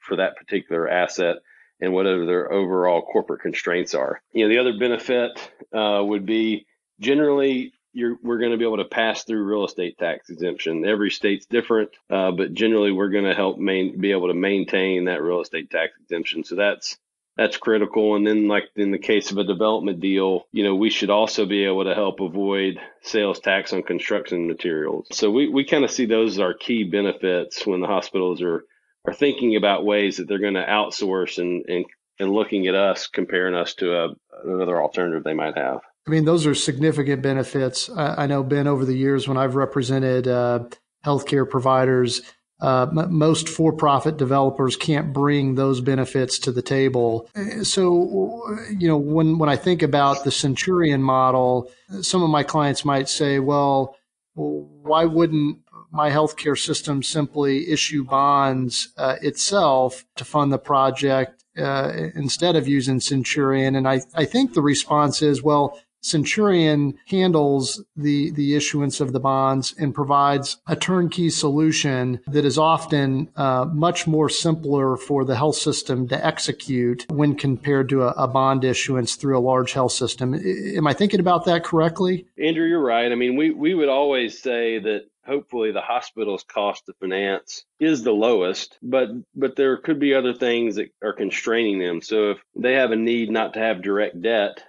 for 0.01 0.17
that 0.17 0.37
particular 0.37 0.89
asset 0.89 1.37
and 1.81 1.93
whatever 1.93 2.27
their 2.27 2.51
overall 2.53 3.03
corporate 3.03 3.41
constraints 3.43 3.95
are. 3.95 4.23
You 4.33 4.45
know, 4.45 4.49
the 4.49 4.59
other 4.59 4.79
benefit 4.79 5.53
uh, 5.73 6.03
would 6.05 6.25
be 6.25 6.67
generally 7.01 7.73
you're, 7.93 8.17
we're 8.23 8.39
going 8.39 8.53
to 8.53 8.59
be 8.59 8.65
able 8.65 8.79
to 8.79 8.85
pass 8.85 9.25
through 9.25 9.45
real 9.45 9.65
estate 9.65 9.99
tax 9.99 10.31
exemption. 10.31 10.85
Every 10.85 11.11
state's 11.11 11.47
different, 11.47 11.91
uh, 12.11 12.31
but 12.33 12.55
generally 12.55 12.93
we're 12.93 13.11
going 13.11 13.25
to 13.25 13.35
help 13.35 13.59
main, 13.59 14.01
be 14.01 14.13
able 14.13 14.29
to 14.29 14.35
maintain 14.35 15.07
that 15.07 15.23
real 15.23 15.41
estate 15.41 15.71
tax 15.71 15.93
exemption. 16.01 16.45
So 16.45 16.57
that's 16.57 16.97
that's 17.37 17.57
critical. 17.57 18.15
And 18.15 18.27
then, 18.27 18.47
like 18.47 18.65
in 18.77 18.91
the 18.91 18.99
case 18.99 19.31
of 19.31 19.39
a 19.39 19.45
development 19.45 20.01
deal, 20.01 20.47
you 20.53 20.65
know, 20.65 20.75
we 20.75 20.91
should 20.91 21.11
also 21.11 21.47
be 21.47 21.65
able 21.65 21.85
to 21.85 21.95
help 21.95 22.21
avoid 22.21 22.79
sales 23.03 23.41
tax 23.41 23.73
on 23.73 23.83
construction 23.83 24.47
materials. 24.47 25.09
So 25.13 25.31
we, 25.31 25.49
we 25.49 25.65
kind 25.65 25.85
of 25.85 25.91
see 25.91 26.05
those 26.05 26.35
as 26.35 26.41
our 26.41 26.55
key 26.55 26.85
benefits 26.85 27.67
when 27.67 27.81
the 27.81 27.87
hospitals 27.87 28.43
are 28.43 28.65
are 29.05 29.15
thinking 29.15 29.57
about 29.57 29.85
ways 29.85 30.19
that 30.19 30.29
they're 30.29 30.39
going 30.39 30.55
to 30.55 30.65
outsource 30.65 31.39
and, 31.39 31.65
and 31.69 31.85
and 32.19 32.31
looking 32.31 32.69
at 32.69 32.75
us, 32.75 33.07
comparing 33.09 33.55
us 33.55 33.75
to 33.75 33.97
a, 33.97 34.09
another 34.45 34.81
alternative 34.81 35.25
they 35.25 35.35
might 35.35 35.57
have. 35.57 35.81
I 36.07 36.11
mean, 36.11 36.25
those 36.25 36.47
are 36.47 36.55
significant 36.55 37.23
benefits. 37.23 37.89
I, 37.91 38.25
I 38.25 38.27
know, 38.27 38.43
Ben, 38.43 38.67
over 38.67 38.85
the 38.85 38.97
years 38.97 39.29
when 39.29 39.37
I've 39.37 39.55
represented 39.55 40.27
uh, 40.27 40.65
healthcare 41.05 41.49
providers, 41.49 42.23
uh, 42.61 42.87
m- 42.91 43.15
most 43.15 43.49
for 43.49 43.73
profit 43.73 44.17
developers 44.17 44.77
can't 44.77 45.13
bring 45.13 45.55
those 45.55 45.81
benefits 45.81 46.39
to 46.41 46.53
the 46.53 46.63
table. 46.63 47.29
So, 47.63 48.43
you 48.77 48.89
know, 48.89 48.97
when, 48.97 49.39
when 49.39 49.49
I 49.49 49.57
think 49.57 49.83
about 49.83 50.25
the 50.25 50.31
Centurion 50.33 51.03
model, 51.03 51.71
some 52.01 52.23
of 52.23 52.31
my 52.31 52.43
clients 52.43 52.85
might 52.85 53.09
say, 53.09 53.39
well, 53.39 53.97
why 54.35 55.05
wouldn't 55.05 55.59
my 55.93 56.11
healthcare 56.11 56.59
system 56.59 57.03
simply 57.03 57.71
issue 57.71 58.03
bonds 58.03 58.89
uh, 58.97 59.17
itself 59.23 60.05
to 60.17 60.25
fund 60.25 60.53
the 60.53 60.59
project 60.59 61.45
uh, 61.59 61.93
instead 62.15 62.57
of 62.57 62.67
using 62.67 62.99
Centurion? 62.99 63.77
And 63.77 63.87
I, 63.87 64.01
I 64.15 64.25
think 64.25 64.55
the 64.55 64.63
response 64.63 65.23
is, 65.23 65.43
well, 65.43 65.79
Centurion 66.03 66.95
handles 67.07 67.83
the, 67.97 68.31
the 68.33 68.55
issuance 68.55 69.01
of 69.01 69.13
the 69.13 69.21
bonds 69.21 69.75
and 69.79 69.95
provides 69.95 70.59
a 70.67 70.77
turnkey 70.77 71.31
solution 71.31 72.21
that 72.27 72.45
is 72.45 72.59
often 72.59 73.29
uh, 73.37 73.65
much 73.73 74.07
more 74.07 74.29
simpler 74.29 74.97
for 74.97 75.25
the 75.25 75.37
health 75.37 75.57
system 75.57 76.09
to 76.09 76.27
execute 76.27 77.07
when 77.11 77.37
compared 77.37 77.89
to 77.89 78.03
a, 78.03 78.09
a, 78.17 78.29
bond 78.33 78.65
issuance 78.65 79.15
through 79.15 79.39
a 79.39 79.41
large 79.41 79.73
health 79.73 79.93
system. 79.93 80.35
Am 80.35 80.87
I 80.87 80.93
thinking 80.93 81.21
about 81.21 81.45
that 81.45 81.65
correctly? 81.65 82.27
Andrew, 82.39 82.67
you're 82.67 82.83
right. 82.83 83.13
I 83.13 83.15
mean, 83.15 83.37
we, 83.37 83.51
we 83.51 83.75
would 83.75 83.89
always 83.89 84.41
say 84.41 84.79
that 84.79 85.03
hopefully 85.25 85.71
the 85.71 85.81
hospital's 85.81 86.43
cost 86.43 86.87
to 86.87 86.93
finance 86.95 87.65
is 87.79 88.03
the 88.03 88.13
lowest, 88.13 88.79
but 88.83 89.09
but 89.35 89.57
there 89.57 89.77
could 89.77 90.01
be 90.01 90.15
other 90.15 90.35
things 90.35 90.77
that 90.77 90.91
are 91.03 91.13
constraining 91.13 91.79
them. 91.79 92.01
So 92.01 92.33
if 92.33 92.39
they 92.57 92.75
have 92.75 92.91
a 92.91 92.97
need 92.97 93.31
not 93.31 93.55
to 93.55 93.61
have 93.61 93.83
direct 93.83 94.21
debt, 94.21 94.63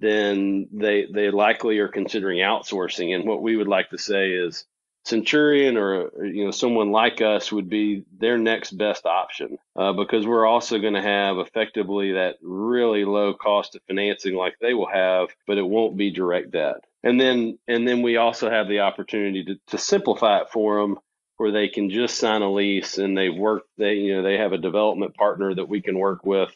then 0.00 0.68
they 0.72 1.06
they 1.12 1.30
likely 1.30 1.78
are 1.78 1.88
considering 1.88 2.38
outsourcing. 2.38 3.14
And 3.14 3.26
what 3.26 3.42
we 3.42 3.56
would 3.56 3.68
like 3.68 3.90
to 3.90 3.98
say 3.98 4.30
is 4.32 4.64
Centurion 5.04 5.76
or 5.76 6.10
you 6.24 6.44
know 6.44 6.50
someone 6.50 6.90
like 6.90 7.20
us 7.20 7.50
would 7.50 7.68
be 7.68 8.04
their 8.18 8.36
next 8.36 8.72
best 8.72 9.06
option 9.06 9.58
uh, 9.74 9.92
because 9.92 10.26
we're 10.26 10.46
also 10.46 10.78
going 10.78 10.94
to 10.94 11.02
have 11.02 11.38
effectively 11.38 12.12
that 12.12 12.36
really 12.42 13.04
low 13.04 13.32
cost 13.32 13.74
of 13.74 13.82
financing 13.88 14.34
like 14.34 14.56
they 14.60 14.74
will 14.74 14.88
have, 14.88 15.28
but 15.46 15.58
it 15.58 15.66
won't 15.66 15.96
be 15.96 16.10
direct 16.10 16.50
debt. 16.50 16.84
And 17.02 17.20
then 17.20 17.58
and 17.66 17.88
then 17.88 18.02
we 18.02 18.16
also 18.16 18.50
have 18.50 18.68
the 18.68 18.80
opportunity 18.80 19.44
to, 19.44 19.56
to 19.68 19.78
simplify 19.78 20.40
it 20.40 20.50
for 20.50 20.80
them 20.80 20.98
where 21.38 21.52
they 21.52 21.68
can 21.68 21.88
just 21.88 22.18
sign 22.18 22.42
a 22.42 22.52
lease 22.52 22.98
and 22.98 23.16
they 23.16 23.30
work 23.30 23.62
they 23.78 23.94
you 23.94 24.16
know 24.16 24.22
they 24.22 24.36
have 24.36 24.52
a 24.52 24.58
development 24.58 25.14
partner 25.14 25.54
that 25.54 25.68
we 25.68 25.80
can 25.80 25.98
work 25.98 26.24
with 26.26 26.54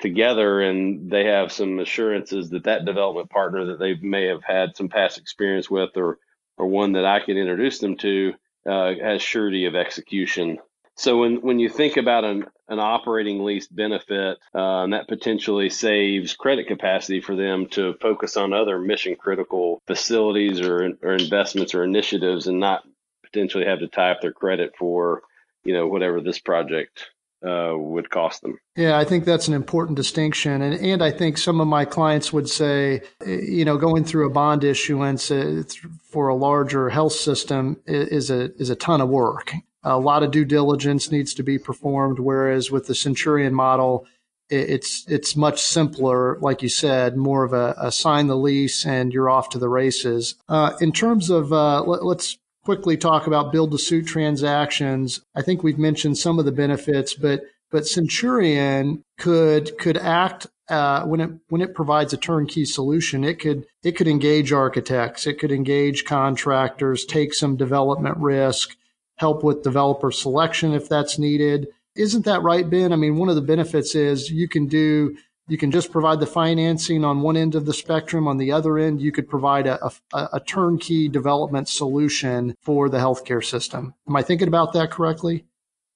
together 0.00 0.60
and 0.60 1.10
they 1.10 1.24
have 1.24 1.52
some 1.52 1.78
assurances 1.78 2.50
that 2.50 2.64
that 2.64 2.84
development 2.84 3.30
partner 3.30 3.66
that 3.66 3.78
they 3.78 3.94
may 3.94 4.26
have 4.26 4.42
had 4.42 4.76
some 4.76 4.88
past 4.88 5.18
experience 5.18 5.70
with 5.70 5.90
or 5.96 6.18
or 6.56 6.66
one 6.66 6.92
that 6.92 7.04
I 7.04 7.20
can 7.20 7.36
introduce 7.36 7.78
them 7.78 7.96
to 7.98 8.34
uh, 8.66 8.92
has 9.02 9.22
surety 9.22 9.66
of 9.66 9.74
execution. 9.74 10.58
So 10.96 11.20
when 11.20 11.36
when 11.36 11.58
you 11.58 11.68
think 11.68 11.96
about 11.96 12.24
an 12.24 12.46
an 12.68 12.78
operating 12.78 13.42
lease 13.44 13.66
benefit, 13.66 14.38
uh, 14.54 14.82
and 14.84 14.92
that 14.92 15.08
potentially 15.08 15.70
saves 15.70 16.34
credit 16.34 16.68
capacity 16.68 17.20
for 17.20 17.34
them 17.34 17.66
to 17.70 17.94
focus 17.94 18.36
on 18.36 18.52
other 18.52 18.78
mission 18.78 19.16
critical 19.16 19.80
facilities 19.86 20.60
or 20.60 20.92
or 21.02 21.14
investments 21.14 21.74
or 21.74 21.84
initiatives, 21.84 22.46
and 22.46 22.60
not 22.60 22.82
potentially 23.22 23.64
have 23.64 23.80
to 23.80 23.88
tie 23.88 24.10
up 24.10 24.20
their 24.20 24.32
credit 24.32 24.74
for 24.78 25.22
you 25.64 25.72
know 25.72 25.86
whatever 25.86 26.20
this 26.20 26.38
project 26.38 27.10
uh, 27.46 27.72
would 27.74 28.10
cost 28.10 28.42
them. 28.42 28.58
Yeah, 28.76 28.98
I 28.98 29.04
think 29.04 29.24
that's 29.24 29.48
an 29.48 29.54
important 29.54 29.96
distinction, 29.96 30.62
and 30.62 30.74
and 30.74 31.02
I 31.02 31.10
think 31.10 31.38
some 31.38 31.60
of 31.60 31.68
my 31.68 31.84
clients 31.84 32.32
would 32.32 32.48
say, 32.48 33.02
you 33.26 33.64
know, 33.64 33.76
going 33.76 34.04
through 34.04 34.26
a 34.26 34.30
bond 34.30 34.64
issuance 34.64 35.30
uh, 35.30 35.62
for 36.10 36.28
a 36.28 36.34
larger 36.34 36.88
health 36.88 37.14
system 37.14 37.80
is 37.86 38.30
a 38.30 38.54
is 38.56 38.70
a 38.70 38.76
ton 38.76 39.00
of 39.00 39.08
work. 39.08 39.52
A 39.82 39.98
lot 39.98 40.22
of 40.22 40.30
due 40.30 40.44
diligence 40.44 41.10
needs 41.10 41.32
to 41.34 41.42
be 41.42 41.58
performed, 41.58 42.18
whereas 42.18 42.70
with 42.70 42.86
the 42.86 42.94
Centurion 42.94 43.54
model, 43.54 44.06
it's 44.50 45.06
it's 45.08 45.36
much 45.36 45.62
simpler, 45.62 46.38
like 46.40 46.62
you 46.62 46.68
said, 46.68 47.16
more 47.16 47.44
of 47.44 47.52
a, 47.52 47.74
a 47.78 47.92
sign 47.92 48.26
the 48.26 48.36
lease 48.36 48.84
and 48.84 49.12
you're 49.12 49.30
off 49.30 49.48
to 49.50 49.58
the 49.58 49.68
races. 49.68 50.34
Uh, 50.48 50.72
in 50.80 50.92
terms 50.92 51.30
of 51.30 51.52
uh, 51.52 51.82
let, 51.82 52.18
us 52.18 52.36
quickly 52.64 52.96
talk 52.96 53.26
about 53.26 53.52
build 53.52 53.70
to 53.72 53.78
suit 53.78 54.06
transactions. 54.06 55.20
I 55.34 55.42
think 55.42 55.62
we've 55.62 55.78
mentioned 55.78 56.18
some 56.18 56.38
of 56.38 56.44
the 56.44 56.52
benefits, 56.52 57.14
but 57.14 57.42
but 57.70 57.86
Centurion 57.86 59.04
could 59.18 59.78
could 59.78 59.96
act 59.96 60.46
uh, 60.68 61.04
when 61.04 61.20
it 61.20 61.30
when 61.48 61.60
it 61.60 61.74
provides 61.74 62.12
a 62.12 62.16
turnkey 62.16 62.64
solution. 62.64 63.24
It 63.24 63.38
could 63.38 63.66
it 63.82 63.92
could 63.92 64.08
engage 64.08 64.52
architects, 64.52 65.26
it 65.26 65.38
could 65.38 65.52
engage 65.52 66.04
contractors, 66.04 67.04
take 67.04 67.34
some 67.34 67.56
development 67.56 68.18
risk, 68.18 68.76
help 69.16 69.42
with 69.42 69.62
developer 69.62 70.10
selection 70.10 70.72
if 70.72 70.88
that's 70.88 71.18
needed. 71.18 71.68
Isn't 71.96 72.24
that 72.24 72.42
right, 72.42 72.68
Ben? 72.68 72.92
I 72.92 72.96
mean, 72.96 73.16
one 73.16 73.28
of 73.28 73.34
the 73.34 73.42
benefits 73.42 73.94
is 73.94 74.30
you 74.30 74.48
can 74.48 74.66
do 74.66 75.16
you 75.50 75.58
can 75.58 75.72
just 75.72 75.90
provide 75.90 76.20
the 76.20 76.26
financing 76.26 77.04
on 77.04 77.22
one 77.22 77.36
end 77.36 77.56
of 77.56 77.66
the 77.66 77.74
spectrum. 77.74 78.28
On 78.28 78.36
the 78.36 78.52
other 78.52 78.78
end, 78.78 79.00
you 79.00 79.10
could 79.10 79.28
provide 79.28 79.66
a, 79.66 79.84
a, 80.12 80.28
a 80.34 80.40
turnkey 80.40 81.08
development 81.08 81.68
solution 81.68 82.54
for 82.62 82.88
the 82.88 82.98
healthcare 82.98 83.44
system. 83.44 83.94
Am 84.08 84.14
I 84.14 84.22
thinking 84.22 84.48
about 84.48 84.72
that 84.74 84.92
correctly? 84.92 85.44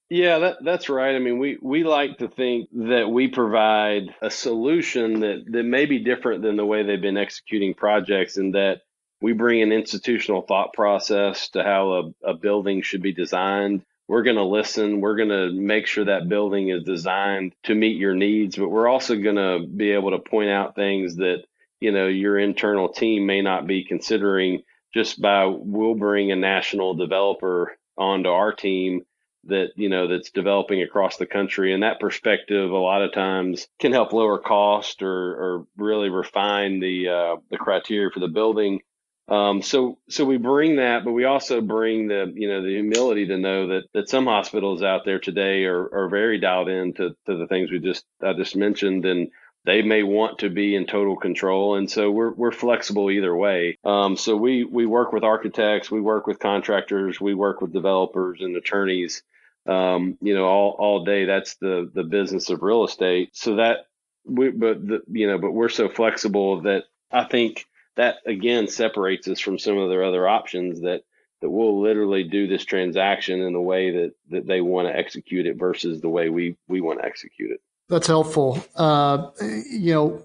Yeah, 0.09 0.39
that, 0.39 0.57
that's 0.63 0.89
right. 0.89 1.15
I 1.15 1.19
mean, 1.19 1.39
we, 1.39 1.57
we 1.61 1.83
like 1.83 2.19
to 2.19 2.27
think 2.27 2.69
that 2.73 3.09
we 3.09 3.29
provide 3.29 4.13
a 4.21 4.29
solution 4.29 5.21
that, 5.21 5.45
that 5.49 5.63
may 5.63 5.85
be 5.85 5.99
different 5.99 6.43
than 6.43 6.57
the 6.57 6.65
way 6.65 6.83
they've 6.83 7.01
been 7.01 7.17
executing 7.17 7.73
projects 7.73 8.37
and 8.37 8.53
that 8.53 8.81
we 9.21 9.33
bring 9.33 9.61
an 9.61 9.71
institutional 9.71 10.41
thought 10.41 10.73
process 10.73 11.49
to 11.49 11.63
how 11.63 11.93
a, 11.93 12.31
a 12.31 12.33
building 12.33 12.81
should 12.81 13.01
be 13.01 13.13
designed. 13.13 13.83
We're 14.07 14.23
going 14.23 14.35
to 14.35 14.43
listen. 14.43 15.01
We're 15.01 15.15
going 15.15 15.29
to 15.29 15.51
make 15.51 15.87
sure 15.87 16.05
that 16.05 16.29
building 16.29 16.69
is 16.69 16.83
designed 16.83 17.53
to 17.63 17.75
meet 17.75 17.97
your 17.97 18.13
needs, 18.13 18.55
but 18.55 18.69
we're 18.69 18.87
also 18.87 19.15
going 19.15 19.35
to 19.35 19.65
be 19.65 19.91
able 19.91 20.11
to 20.11 20.19
point 20.19 20.49
out 20.49 20.75
things 20.75 21.15
that, 21.17 21.43
you 21.79 21.91
know, 21.91 22.07
your 22.07 22.37
internal 22.37 22.89
team 22.89 23.25
may 23.25 23.41
not 23.41 23.67
be 23.67 23.83
considering 23.83 24.61
just 24.93 25.21
by 25.21 25.45
we'll 25.45 25.95
bring 25.95 26.31
a 26.31 26.35
national 26.35 26.95
developer 26.95 27.77
onto 27.97 28.29
our 28.29 28.53
team 28.53 29.01
that 29.47 29.69
you 29.75 29.89
know 29.89 30.07
that's 30.07 30.31
developing 30.31 30.81
across 30.81 31.17
the 31.17 31.25
country 31.25 31.73
and 31.73 31.83
that 31.83 31.99
perspective 31.99 32.71
a 32.71 32.77
lot 32.77 33.03
of 33.03 33.13
times 33.13 33.67
can 33.79 33.91
help 33.91 34.11
lower 34.11 34.39
cost 34.39 35.03
or, 35.03 35.09
or 35.11 35.67
really 35.77 36.09
refine 36.09 36.79
the 36.79 37.07
uh, 37.07 37.35
the 37.51 37.57
criteria 37.57 38.09
for 38.09 38.19
the 38.19 38.27
building 38.27 38.79
um, 39.27 39.61
so 39.63 39.97
so 40.07 40.23
we 40.23 40.37
bring 40.37 40.75
that, 40.75 41.03
but 41.03 41.11
we 41.11 41.25
also 41.25 41.59
bring 41.59 42.07
the 42.07 42.31
you 42.35 42.47
know 42.47 42.61
the 42.61 42.69
humility 42.69 43.25
to 43.27 43.37
know 43.37 43.67
that 43.67 43.83
that 43.93 44.09
some 44.09 44.25
hospitals 44.25 44.83
out 44.83 45.03
there 45.03 45.19
today 45.19 45.65
are 45.65 45.83
are 45.93 46.09
very 46.09 46.39
dialed 46.39 46.69
in 46.69 46.93
to, 46.93 47.15
to 47.25 47.37
the 47.37 47.47
things 47.47 47.71
we 47.71 47.79
just 47.79 48.05
I 48.21 48.33
just 48.33 48.55
mentioned, 48.55 49.05
and 49.05 49.31
they 49.65 49.81
may 49.81 50.03
want 50.03 50.39
to 50.39 50.49
be 50.49 50.75
in 50.75 50.85
total 50.85 51.15
control, 51.15 51.75
and 51.75 51.89
so 51.89 52.11
we're 52.11 52.33
we're 52.33 52.51
flexible 52.51 53.09
either 53.09 53.35
way. 53.35 53.79
Um, 53.83 54.15
so 54.15 54.35
we 54.35 54.63
we 54.63 54.85
work 54.85 55.11
with 55.11 55.23
architects, 55.23 55.89
we 55.89 56.01
work 56.01 56.27
with 56.27 56.37
contractors, 56.37 57.19
we 57.19 57.33
work 57.33 57.61
with 57.61 57.73
developers 57.73 58.41
and 58.41 58.55
attorneys. 58.55 59.23
Um, 59.67 60.19
you 60.21 60.35
know, 60.35 60.45
all 60.45 60.75
all 60.77 61.03
day. 61.03 61.25
That's 61.25 61.55
the 61.55 61.89
the 61.91 62.03
business 62.03 62.51
of 62.51 62.61
real 62.61 62.83
estate. 62.85 63.29
So 63.33 63.55
that 63.55 63.87
we, 64.23 64.51
but 64.51 64.85
the, 64.85 65.01
you 65.07 65.27
know, 65.27 65.39
but 65.39 65.51
we're 65.51 65.69
so 65.69 65.89
flexible 65.89 66.61
that 66.61 66.83
I 67.11 67.23
think 67.23 67.65
that 67.95 68.17
again 68.25 68.67
separates 68.67 69.27
us 69.27 69.39
from 69.39 69.59
some 69.59 69.77
of 69.77 69.89
their 69.89 70.03
other 70.03 70.27
options 70.27 70.81
that 70.81 71.01
that 71.41 71.49
we'll 71.49 71.81
literally 71.81 72.23
do 72.23 72.47
this 72.47 72.65
transaction 72.65 73.41
in 73.41 73.53
the 73.53 73.61
way 73.61 73.91
that 73.91 74.11
that 74.29 74.47
they 74.47 74.61
want 74.61 74.87
to 74.87 74.95
execute 74.95 75.45
it 75.45 75.57
versus 75.57 76.01
the 76.01 76.09
way 76.09 76.29
we 76.29 76.57
we 76.67 76.81
want 76.81 76.99
to 76.99 77.05
execute 77.05 77.51
it. 77.51 77.61
That's 77.87 78.07
helpful. 78.07 78.63
Uh, 78.75 79.29
you 79.41 79.93
know, 79.93 80.23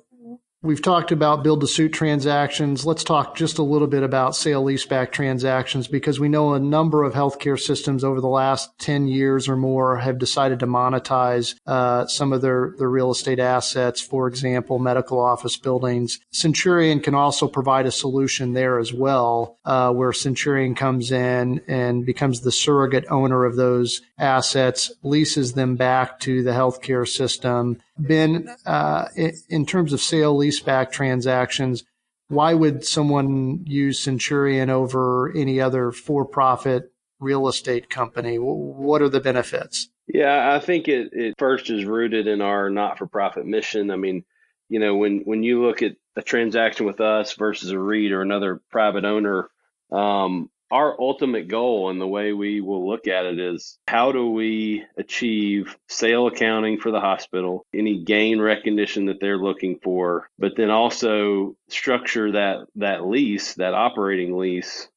We've 0.62 0.82
talked 0.82 1.10
about 1.10 1.42
build 1.42 1.62
to 1.62 1.66
suit 1.66 1.94
transactions. 1.94 2.84
Let's 2.84 3.02
talk 3.02 3.34
just 3.34 3.56
a 3.56 3.62
little 3.62 3.88
bit 3.88 4.02
about 4.02 4.36
sale 4.36 4.62
leaseback 4.62 5.10
transactions 5.10 5.88
because 5.88 6.20
we 6.20 6.28
know 6.28 6.52
a 6.52 6.60
number 6.60 7.02
of 7.02 7.14
healthcare 7.14 7.58
systems 7.58 8.04
over 8.04 8.20
the 8.20 8.28
last 8.28 8.78
10 8.78 9.08
years 9.08 9.48
or 9.48 9.56
more 9.56 9.96
have 9.96 10.18
decided 10.18 10.58
to 10.58 10.66
monetize 10.66 11.54
uh, 11.66 12.06
some 12.08 12.34
of 12.34 12.42
their, 12.42 12.74
their 12.76 12.90
real 12.90 13.10
estate 13.10 13.38
assets, 13.38 14.02
for 14.02 14.28
example, 14.28 14.78
medical 14.78 15.18
office 15.18 15.56
buildings. 15.56 16.20
Centurion 16.30 17.00
can 17.00 17.14
also 17.14 17.48
provide 17.48 17.86
a 17.86 17.90
solution 17.90 18.52
there 18.52 18.78
as 18.78 18.92
well, 18.92 19.56
uh, 19.64 19.90
where 19.90 20.12
Centurion 20.12 20.74
comes 20.74 21.10
in 21.10 21.62
and 21.68 22.04
becomes 22.04 22.42
the 22.42 22.52
surrogate 22.52 23.06
owner 23.08 23.46
of 23.46 23.56
those 23.56 24.02
assets, 24.18 24.92
leases 25.02 25.54
them 25.54 25.76
back 25.76 26.20
to 26.20 26.42
the 26.42 26.50
healthcare 26.50 27.08
system 27.08 27.78
Ben, 28.06 28.48
uh, 28.66 29.08
in 29.48 29.66
terms 29.66 29.92
of 29.92 30.00
sale 30.00 30.36
leaseback 30.36 30.92
transactions, 30.92 31.84
why 32.28 32.54
would 32.54 32.84
someone 32.84 33.64
use 33.66 33.98
Centurion 33.98 34.70
over 34.70 35.32
any 35.34 35.60
other 35.60 35.90
for 35.90 36.24
profit 36.24 36.92
real 37.18 37.48
estate 37.48 37.90
company? 37.90 38.36
What 38.36 39.02
are 39.02 39.08
the 39.08 39.20
benefits? 39.20 39.88
Yeah, 40.06 40.54
I 40.54 40.58
think 40.58 40.88
it, 40.88 41.10
it 41.12 41.34
first 41.38 41.70
is 41.70 41.84
rooted 41.84 42.26
in 42.26 42.40
our 42.40 42.70
not 42.70 42.98
for 42.98 43.06
profit 43.06 43.46
mission. 43.46 43.90
I 43.90 43.96
mean, 43.96 44.24
you 44.68 44.78
know, 44.80 44.96
when, 44.96 45.20
when 45.20 45.42
you 45.42 45.64
look 45.64 45.82
at 45.82 45.96
a 46.16 46.22
transaction 46.22 46.86
with 46.86 47.00
us 47.00 47.34
versus 47.34 47.70
a 47.70 47.78
REIT 47.78 48.12
or 48.12 48.22
another 48.22 48.60
private 48.70 49.04
owner, 49.04 49.48
um, 49.92 50.50
our 50.70 51.00
ultimate 51.00 51.48
goal 51.48 51.90
and 51.90 52.00
the 52.00 52.06
way 52.06 52.32
we 52.32 52.60
will 52.60 52.88
look 52.88 53.08
at 53.08 53.26
it 53.26 53.38
is 53.38 53.78
how 53.88 54.12
do 54.12 54.30
we 54.30 54.84
achieve 54.96 55.76
sale 55.88 56.26
accounting 56.26 56.78
for 56.78 56.90
the 56.90 57.00
hospital, 57.00 57.66
any 57.74 58.04
gain 58.04 58.40
recognition 58.40 59.06
that 59.06 59.20
they're 59.20 59.38
looking 59.38 59.78
for, 59.82 60.28
but 60.38 60.56
then 60.56 60.70
also 60.70 61.56
structure 61.68 62.32
that, 62.32 62.66
that 62.76 63.06
lease, 63.06 63.54
that 63.54 63.74
operating 63.74 64.36
lease 64.38 64.88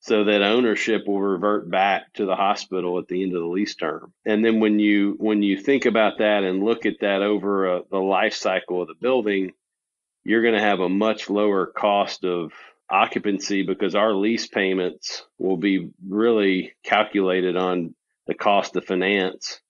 so 0.00 0.24
that 0.24 0.42
ownership 0.42 1.06
will 1.06 1.20
revert 1.20 1.70
back 1.70 2.12
to 2.14 2.24
the 2.24 2.34
hospital 2.34 2.98
at 2.98 3.06
the 3.08 3.22
end 3.22 3.34
of 3.34 3.42
the 3.42 3.46
lease 3.46 3.74
term. 3.74 4.12
And 4.24 4.44
then 4.44 4.58
when 4.58 4.78
you 4.78 5.14
when 5.18 5.42
you 5.42 5.58
think 5.58 5.84
about 5.84 6.18
that 6.18 6.42
and 6.42 6.64
look 6.64 6.86
at 6.86 7.00
that 7.00 7.22
over 7.22 7.76
a, 7.76 7.82
the 7.90 7.98
life 7.98 8.34
cycle 8.34 8.80
of 8.80 8.88
the 8.88 8.94
building, 8.94 9.52
you're 10.24 10.42
going 10.42 10.54
to 10.54 10.60
have 10.60 10.80
a 10.80 10.88
much 10.88 11.28
lower 11.28 11.66
cost 11.66 12.24
of 12.24 12.52
occupancy 12.90 13.62
because 13.62 13.94
our 13.94 14.12
lease 14.12 14.46
payments 14.46 15.24
will 15.38 15.56
be 15.56 15.90
really 16.06 16.72
calculated 16.82 17.56
on 17.56 17.94
the 18.26 18.34
cost 18.34 18.76
of 18.76 18.84
finance 18.84 19.60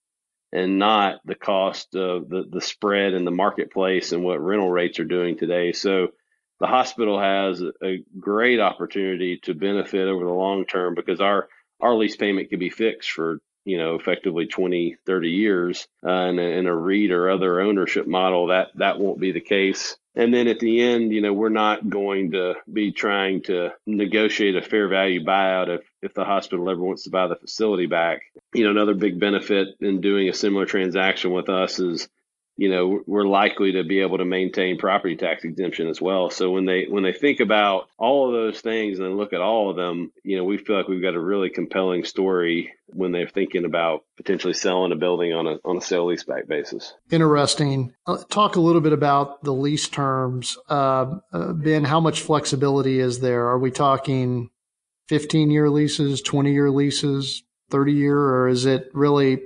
and 0.52 0.78
not 0.78 1.20
the 1.24 1.34
cost 1.34 1.94
of 1.94 2.28
the, 2.28 2.44
the 2.50 2.60
spread 2.60 3.14
in 3.14 3.24
the 3.24 3.30
marketplace 3.30 4.12
and 4.12 4.24
what 4.24 4.40
rental 4.40 4.70
rates 4.70 4.98
are 4.98 5.04
doing 5.04 5.36
today. 5.36 5.72
So 5.72 6.08
the 6.58 6.66
hospital 6.66 7.20
has 7.20 7.62
a 7.82 8.04
great 8.18 8.60
opportunity 8.60 9.38
to 9.44 9.54
benefit 9.54 10.08
over 10.08 10.24
the 10.24 10.30
long 10.30 10.66
term 10.66 10.94
because 10.94 11.20
our, 11.20 11.48
our 11.80 11.94
lease 11.94 12.16
payment 12.16 12.50
can 12.50 12.58
be 12.58 12.70
fixed 12.70 13.10
for, 13.10 13.38
you 13.64 13.78
know, 13.78 13.94
effectively 13.94 14.46
20, 14.46 14.96
30 15.06 15.28
years. 15.30 15.86
Uh, 16.04 16.10
in, 16.10 16.38
a, 16.38 16.42
in 16.42 16.66
a 16.66 16.74
REIT 16.74 17.12
or 17.12 17.30
other 17.30 17.60
ownership 17.60 18.06
model, 18.06 18.48
that, 18.48 18.68
that 18.74 18.98
won't 18.98 19.20
be 19.20 19.32
the 19.32 19.40
case. 19.40 19.96
And 20.16 20.34
then 20.34 20.48
at 20.48 20.58
the 20.58 20.80
end, 20.82 21.12
you 21.12 21.20
know, 21.20 21.32
we're 21.32 21.50
not 21.50 21.88
going 21.88 22.32
to 22.32 22.54
be 22.70 22.90
trying 22.92 23.42
to 23.42 23.70
negotiate 23.86 24.56
a 24.56 24.62
fair 24.62 24.88
value 24.88 25.24
buyout 25.24 25.68
if, 25.68 25.82
if 26.02 26.14
the 26.14 26.24
hospital 26.24 26.68
ever 26.68 26.80
wants 26.80 27.04
to 27.04 27.10
buy 27.10 27.28
the 27.28 27.36
facility 27.36 27.86
back. 27.86 28.22
You 28.52 28.64
know, 28.64 28.70
another 28.70 28.94
big 28.94 29.20
benefit 29.20 29.68
in 29.80 30.00
doing 30.00 30.28
a 30.28 30.34
similar 30.34 30.66
transaction 30.66 31.30
with 31.30 31.48
us 31.48 31.78
is 31.78 32.08
you 32.60 32.68
know 32.68 33.00
we're 33.06 33.24
likely 33.24 33.72
to 33.72 33.84
be 33.84 34.00
able 34.00 34.18
to 34.18 34.26
maintain 34.26 34.76
property 34.76 35.16
tax 35.16 35.44
exemption 35.44 35.88
as 35.88 35.98
well. 35.98 36.28
So 36.28 36.50
when 36.50 36.66
they 36.66 36.84
when 36.84 37.02
they 37.02 37.14
think 37.14 37.40
about 37.40 37.88
all 37.96 38.26
of 38.26 38.34
those 38.34 38.60
things 38.60 38.98
and 38.98 39.16
look 39.16 39.32
at 39.32 39.40
all 39.40 39.70
of 39.70 39.76
them 39.76 40.12
you 40.24 40.36
know 40.36 40.44
we 40.44 40.58
feel 40.58 40.76
like 40.76 40.86
we've 40.86 41.00
got 41.00 41.14
a 41.14 41.20
really 41.20 41.48
compelling 41.48 42.04
story 42.04 42.74
when 42.88 43.12
they're 43.12 43.26
thinking 43.26 43.64
about 43.64 44.04
potentially 44.18 44.52
selling 44.52 44.92
a 44.92 44.96
building 44.96 45.32
on 45.32 45.46
a 45.46 45.56
on 45.64 45.78
a 45.78 45.80
sale 45.80 46.06
leaseback 46.08 46.48
basis. 46.48 46.92
Interesting. 47.10 47.94
Uh, 48.06 48.18
talk 48.28 48.56
a 48.56 48.60
little 48.60 48.82
bit 48.82 48.92
about 48.92 49.42
the 49.42 49.54
lease 49.54 49.88
terms. 49.88 50.58
Uh, 50.68 51.14
uh, 51.32 51.54
ben 51.54 51.84
how 51.84 51.98
much 51.98 52.20
flexibility 52.20 53.00
is 53.00 53.20
there? 53.20 53.48
Are 53.48 53.58
we 53.58 53.70
talking 53.70 54.50
15 55.08 55.50
year 55.50 55.70
leases 55.70 56.20
20 56.20 56.52
year 56.52 56.70
leases 56.70 57.42
30 57.70 57.92
year 57.94 58.18
or 58.18 58.48
is 58.48 58.66
it 58.66 58.90
really 58.92 59.40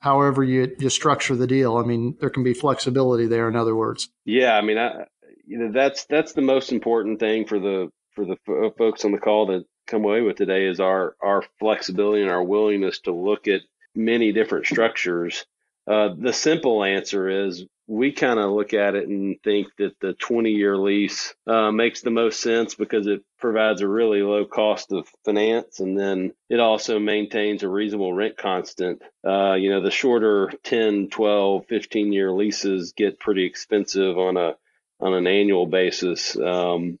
however 0.00 0.42
you, 0.42 0.74
you 0.78 0.90
structure 0.90 1.36
the 1.36 1.46
deal. 1.46 1.76
I 1.76 1.82
mean, 1.82 2.16
there 2.20 2.30
can 2.30 2.42
be 2.42 2.54
flexibility 2.54 3.26
there. 3.26 3.48
In 3.48 3.56
other 3.56 3.76
words. 3.76 4.08
Yeah, 4.24 4.56
I 4.56 4.62
mean, 4.62 4.78
I, 4.78 5.04
you 5.46 5.58
know, 5.58 5.72
that's 5.72 6.04
that's 6.06 6.32
the 6.32 6.42
most 6.42 6.72
important 6.72 7.20
thing 7.20 7.46
for 7.46 7.58
the 7.58 7.90
for 8.14 8.24
the 8.24 8.36
f- 8.48 8.76
folks 8.76 9.04
on 9.04 9.12
the 9.12 9.18
call 9.18 9.46
to 9.46 9.64
come 9.86 10.04
away 10.04 10.20
with 10.20 10.36
today 10.36 10.66
is 10.66 10.80
our 10.80 11.14
our 11.22 11.42
flexibility 11.58 12.22
and 12.22 12.30
our 12.30 12.42
willingness 12.42 13.00
to 13.00 13.12
look 13.12 13.48
at 13.48 13.62
many 13.94 14.32
different 14.32 14.66
structures. 14.66 15.44
Uh, 15.86 16.10
the 16.16 16.32
simple 16.32 16.84
answer 16.84 17.46
is 17.46 17.64
we 17.90 18.12
kind 18.12 18.38
of 18.38 18.52
look 18.52 18.72
at 18.72 18.94
it 18.94 19.08
and 19.08 19.42
think 19.42 19.66
that 19.76 19.98
the 19.98 20.12
20 20.12 20.52
year 20.52 20.76
lease 20.76 21.34
uh, 21.48 21.72
makes 21.72 22.02
the 22.02 22.10
most 22.12 22.38
sense 22.38 22.76
because 22.76 23.08
it 23.08 23.24
provides 23.40 23.80
a 23.80 23.88
really 23.88 24.22
low 24.22 24.44
cost 24.44 24.92
of 24.92 25.08
finance 25.24 25.80
and 25.80 25.98
then 25.98 26.32
it 26.48 26.60
also 26.60 27.00
maintains 27.00 27.64
a 27.64 27.68
reasonable 27.68 28.12
rent 28.12 28.36
constant. 28.36 29.02
Uh, 29.26 29.54
you 29.54 29.70
know, 29.70 29.82
the 29.82 29.90
shorter 29.90 30.52
10, 30.62 31.08
12, 31.08 31.66
15 31.66 32.12
year 32.12 32.30
leases 32.30 32.92
get 32.92 33.18
pretty 33.18 33.44
expensive 33.44 34.16
on 34.16 34.36
a 34.36 34.54
on 35.00 35.12
an 35.12 35.26
annual 35.26 35.66
basis. 35.66 36.36
Um, 36.36 36.96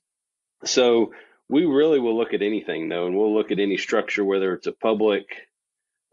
so 0.64 1.12
we 1.48 1.66
really 1.66 2.00
will 2.00 2.18
look 2.18 2.34
at 2.34 2.42
anything 2.42 2.88
though, 2.88 3.06
and 3.06 3.16
we'll 3.16 3.32
look 3.32 3.52
at 3.52 3.60
any 3.60 3.76
structure, 3.76 4.24
whether 4.24 4.54
it's 4.54 4.66
a 4.66 4.72
public 4.72 5.26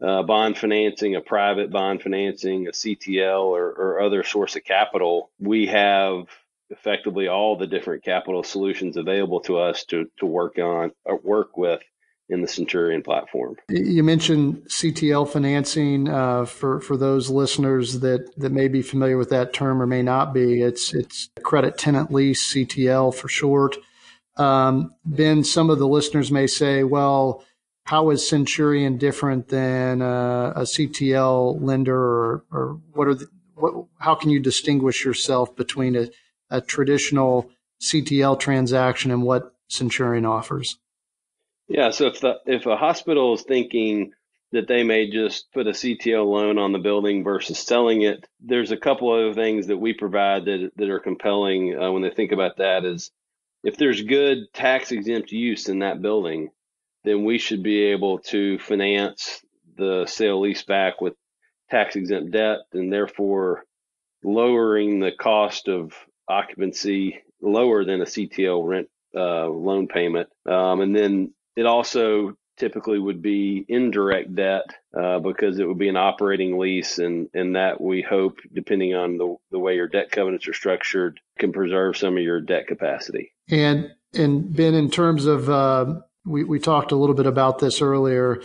uh, 0.00 0.22
bond 0.22 0.56
financing, 0.56 1.16
a 1.16 1.20
private 1.20 1.70
bond 1.70 2.02
financing, 2.02 2.68
a 2.68 2.70
CTL, 2.70 3.42
or, 3.42 3.66
or 3.66 4.00
other 4.00 4.22
source 4.22 4.56
of 4.56 4.64
capital, 4.64 5.30
we 5.40 5.66
have 5.66 6.26
effectively 6.70 7.28
all 7.28 7.56
the 7.56 7.66
different 7.66 8.04
capital 8.04 8.42
solutions 8.42 8.96
available 8.96 9.40
to 9.40 9.58
us 9.58 9.84
to, 9.84 10.10
to 10.18 10.26
work 10.26 10.58
on 10.58 10.92
or 11.04 11.14
uh, 11.14 11.18
work 11.22 11.56
with 11.56 11.82
in 12.28 12.42
the 12.42 12.48
Centurion 12.48 13.02
platform. 13.02 13.56
You 13.70 14.04
mentioned 14.04 14.64
CTL 14.68 15.28
financing 15.28 16.08
uh, 16.08 16.44
for 16.44 16.80
for 16.80 16.96
those 16.98 17.30
listeners 17.30 18.00
that 18.00 18.30
that 18.36 18.52
may 18.52 18.68
be 18.68 18.82
familiar 18.82 19.16
with 19.16 19.30
that 19.30 19.54
term 19.54 19.80
or 19.80 19.86
may 19.86 20.02
not 20.02 20.34
be. 20.34 20.60
It's 20.60 20.92
it's 20.92 21.30
credit 21.42 21.78
tenant 21.78 22.12
lease 22.12 22.52
CTL 22.52 23.14
for 23.14 23.28
short. 23.28 23.76
Um, 24.36 24.94
ben, 25.06 25.42
some 25.42 25.70
of 25.70 25.78
the 25.78 25.88
listeners 25.88 26.30
may 26.30 26.46
say, 26.46 26.84
well 26.84 27.44
how 27.88 28.10
is 28.10 28.28
Centurion 28.28 28.98
different 28.98 29.48
than 29.48 30.02
a, 30.02 30.52
a 30.56 30.62
CTL 30.64 31.58
lender, 31.62 31.96
or, 31.98 32.44
or 32.52 32.80
what 32.92 33.08
are 33.08 33.14
the, 33.14 33.26
what, 33.54 33.86
how 33.98 34.14
can 34.14 34.28
you 34.28 34.40
distinguish 34.40 35.06
yourself 35.06 35.56
between 35.56 35.96
a, 35.96 36.08
a 36.50 36.60
traditional 36.60 37.50
CTL 37.80 38.38
transaction 38.38 39.10
and 39.10 39.22
what 39.22 39.54
Centurion 39.68 40.26
offers? 40.26 40.76
Yeah, 41.66 41.88
so 41.88 42.08
if 42.08 42.20
the 42.20 42.34
if 42.44 42.66
a 42.66 42.76
hospital 42.76 43.32
is 43.32 43.42
thinking 43.42 44.12
that 44.52 44.68
they 44.68 44.82
may 44.82 45.08
just 45.08 45.50
put 45.54 45.66
a 45.66 45.70
CTL 45.70 46.26
loan 46.26 46.58
on 46.58 46.72
the 46.72 46.78
building 46.78 47.24
versus 47.24 47.58
selling 47.58 48.02
it. 48.02 48.26
There's 48.38 48.70
a 48.70 48.76
couple 48.76 49.10
other 49.10 49.32
things 49.32 49.68
that 49.68 49.78
we 49.78 49.94
provide 49.94 50.44
that 50.44 50.72
that 50.76 50.90
are 50.90 51.00
compelling 51.00 51.74
uh, 51.74 51.90
when 51.90 52.02
they 52.02 52.10
think 52.10 52.32
about 52.32 52.58
that. 52.58 52.84
Is 52.84 53.10
if 53.64 53.78
there's 53.78 54.02
good 54.02 54.52
tax 54.52 54.92
exempt 54.92 55.32
use 55.32 55.70
in 55.70 55.78
that 55.78 56.02
building, 56.02 56.50
then 57.08 57.24
we 57.24 57.38
should 57.38 57.62
be 57.62 57.84
able 57.84 58.18
to 58.18 58.58
finance 58.58 59.40
the 59.76 60.06
sale 60.06 60.40
lease 60.40 60.62
back 60.62 61.00
with 61.00 61.14
tax 61.70 61.96
exempt 61.96 62.32
debt 62.32 62.58
and 62.72 62.92
therefore 62.92 63.64
lowering 64.24 65.00
the 65.00 65.12
cost 65.12 65.68
of 65.68 65.92
occupancy 66.28 67.22
lower 67.40 67.84
than 67.84 68.00
a 68.00 68.04
CTL 68.04 68.66
rent 68.66 68.88
uh, 69.14 69.46
loan 69.46 69.88
payment. 69.88 70.28
Um, 70.46 70.80
and 70.80 70.94
then 70.94 71.32
it 71.56 71.66
also 71.66 72.36
typically 72.58 72.98
would 72.98 73.22
be 73.22 73.64
indirect 73.68 74.34
debt 74.34 74.64
uh, 74.98 75.20
because 75.20 75.58
it 75.58 75.66
would 75.66 75.78
be 75.78 75.88
an 75.88 75.96
operating 75.96 76.58
lease, 76.58 76.98
and, 76.98 77.28
and 77.32 77.54
that 77.54 77.80
we 77.80 78.02
hope, 78.02 78.38
depending 78.52 78.94
on 78.94 79.16
the, 79.16 79.36
the 79.52 79.58
way 79.58 79.76
your 79.76 79.86
debt 79.86 80.10
covenants 80.10 80.48
are 80.48 80.52
structured, 80.52 81.20
can 81.38 81.52
preserve 81.52 81.96
some 81.96 82.16
of 82.16 82.22
your 82.22 82.40
debt 82.40 82.66
capacity. 82.66 83.32
And 83.48 83.92
and 84.14 84.54
Ben, 84.54 84.74
in 84.74 84.90
terms 84.90 85.26
of 85.26 85.50
uh, 85.50 86.00
we 86.28 86.44
we 86.44 86.58
talked 86.58 86.92
a 86.92 86.96
little 86.96 87.14
bit 87.14 87.26
about 87.26 87.58
this 87.58 87.80
earlier. 87.80 88.42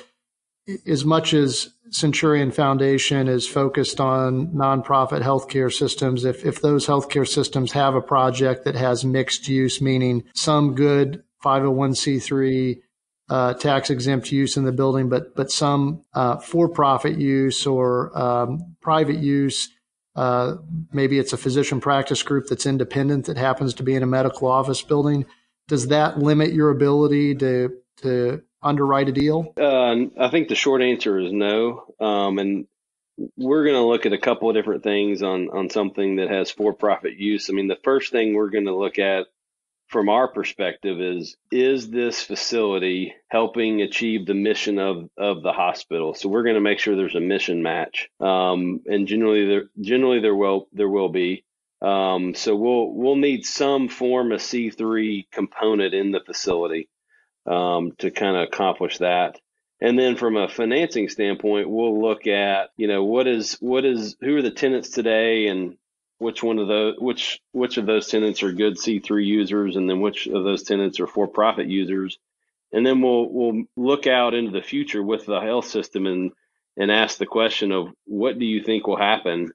As 0.88 1.04
much 1.04 1.34
as 1.34 1.70
Centurion 1.90 2.52
Foundation 2.52 3.28
is 3.28 3.46
focused 3.48 4.00
on 4.00 4.48
nonprofit 4.48 5.22
healthcare 5.22 5.72
systems, 5.72 6.24
if 6.24 6.46
if 6.46 6.62
those 6.62 6.88
healthcare 6.88 7.28
systems 7.28 7.74
have 7.74 7.96
a 7.96 8.02
project 8.02 8.64
that 8.66 8.76
has 8.76 9.04
mixed 9.04 9.48
use, 9.48 9.82
meaning 9.82 10.24
some 10.34 10.74
good 10.74 11.24
501c3 11.44 12.82
uh, 13.30 13.54
tax 13.56 13.90
exempt 13.90 14.32
use 14.32 14.58
in 14.58 14.64
the 14.64 14.72
building, 14.72 15.10
but 15.10 15.36
but 15.36 15.52
some 15.52 16.04
uh, 16.14 16.38
for 16.38 16.70
profit 16.70 17.18
use 17.18 17.66
or 17.68 18.18
um, 18.18 18.76
private 18.82 19.18
use. 19.18 19.70
Uh, 20.16 20.58
maybe 20.92 21.18
it's 21.18 21.34
a 21.34 21.38
physician 21.38 21.82
practice 21.82 22.22
group 22.22 22.46
that's 22.48 22.68
independent 22.68 23.26
that 23.26 23.36
happens 23.36 23.74
to 23.74 23.84
be 23.84 23.96
in 23.96 24.04
a 24.04 24.08
medical 24.08 24.48
office 24.48 24.82
building. 24.82 25.26
Does 25.68 25.88
that 25.88 26.20
limit 26.20 26.54
your 26.54 26.70
ability 26.70 27.36
to 27.36 27.78
to 27.98 28.42
underwrite 28.62 29.10
a 29.10 29.12
deal? 29.12 29.54
Uh, 29.60 29.96
I 30.20 30.30
think 30.30 30.48
the 30.48 30.56
short 30.56 30.82
answer 30.82 31.20
is 31.20 31.32
no. 31.32 31.86
Um, 32.00 32.40
and 32.40 32.68
we're 33.38 33.64
going 33.64 33.76
to 33.76 33.86
look 33.86 34.06
at 34.06 34.14
a 34.14 34.18
couple 34.18 34.50
of 34.50 34.56
different 34.56 34.84
things 34.84 35.22
on 35.22 35.50
on 35.50 35.70
something 35.70 36.18
that 36.18 36.30
has 36.30 36.52
for 36.52 36.74
profit 36.74 37.18
use. 37.18 37.50
I 37.50 37.54
mean, 37.54 37.68
the 37.68 37.78
first 37.84 38.12
thing 38.12 38.34
we're 38.34 38.50
going 38.50 38.66
to 38.66 38.76
look 38.76 39.00
at 39.00 39.28
from 39.88 40.10
our 40.10 40.28
perspective 40.28 41.00
is 41.00 41.38
is 41.52 41.90
this 41.90 42.22
facility 42.22 43.14
helping 43.30 43.82
achieve 43.82 44.26
the 44.26 44.34
mission 44.34 44.80
of 44.80 45.10
of 45.18 45.44
the 45.44 45.52
hospital 45.52 46.16
so 46.16 46.30
we're 46.30 46.44
going 46.44 46.56
to 46.56 46.62
make 46.62 46.80
sure 46.80 46.96
there's 46.96 47.16
a 47.16 47.20
mission 47.20 47.62
match 47.62 48.10
um, 48.20 48.82
and 48.88 49.08
generally 49.08 49.46
there 49.46 49.64
generally 49.82 50.20
there 50.20 50.36
will 50.36 50.68
there 50.74 50.90
will 50.90 51.10
be 51.10 51.46
um, 51.84 52.34
so 52.34 52.56
we'll 52.56 52.92
we'll 52.92 53.18
need 53.18 53.46
some 53.46 53.90
form 53.90 54.32
of 54.32 54.40
c3 54.40 55.26
component 55.32 55.94
in 55.94 56.12
the 56.12 56.22
facility 56.22 56.88
um, 57.46 57.92
to 57.98 58.10
kind 58.10 58.38
of 58.38 58.44
accomplish 58.44 59.00
that. 59.00 59.40
And 59.82 60.00
then 60.00 60.16
from 60.16 60.38
a 60.38 60.48
financing 60.48 61.10
standpoint 61.10 61.70
we'll 61.70 62.02
look 62.02 62.26
at 62.26 62.70
you 62.78 62.88
know 62.88 63.04
what 63.04 63.28
is 63.28 63.58
what 63.60 63.84
is 63.84 64.16
who 64.22 64.38
are 64.38 64.42
the 64.42 64.52
tenants 64.52 64.90
today 64.90 65.48
and 65.48 65.76
which 66.20 66.42
one 66.42 66.58
of 66.58 66.70
those 66.70 66.96
which 67.00 67.42
which 67.52 67.78
of 67.78 67.86
those 67.86 68.08
tenants 68.08 68.44
are 68.44 68.54
good 68.54 68.78
C3 68.78 69.26
users 69.26 69.76
and 69.76 69.90
then 69.90 70.00
which 70.00 70.28
of 70.28 70.46
those 70.46 70.64
tenants 70.64 71.02
are 71.02 71.08
for 71.08 71.28
profit 71.28 71.68
users. 71.68 72.18
And 72.72 72.86
then 72.86 73.02
we'll 73.02 73.28
we'll 73.30 73.64
look 73.76 74.08
out 74.08 74.34
into 74.34 74.52
the 74.52 74.62
future 74.62 75.04
with 75.04 75.26
the 75.26 75.42
health 75.42 75.68
system 75.68 76.06
and 76.06 76.32
and 76.78 76.90
ask 76.90 77.18
the 77.18 77.26
question 77.26 77.74
of 77.74 77.90
what 78.06 78.40
do 78.40 78.46
you 78.46 78.64
think 78.64 78.88
will 78.88 78.98
happen 78.98 79.52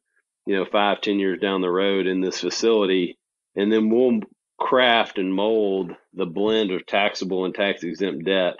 you 0.48 0.56
know 0.56 0.64
five 0.64 1.00
ten 1.02 1.18
years 1.18 1.38
down 1.40 1.60
the 1.60 1.70
road 1.70 2.06
in 2.06 2.22
this 2.22 2.40
facility 2.40 3.18
and 3.54 3.70
then 3.70 3.90
we'll 3.90 4.20
craft 4.58 5.18
and 5.18 5.32
mold 5.32 5.92
the 6.14 6.26
blend 6.26 6.70
of 6.70 6.86
taxable 6.86 7.44
and 7.44 7.54
tax 7.54 7.84
exempt 7.84 8.24
debt 8.24 8.54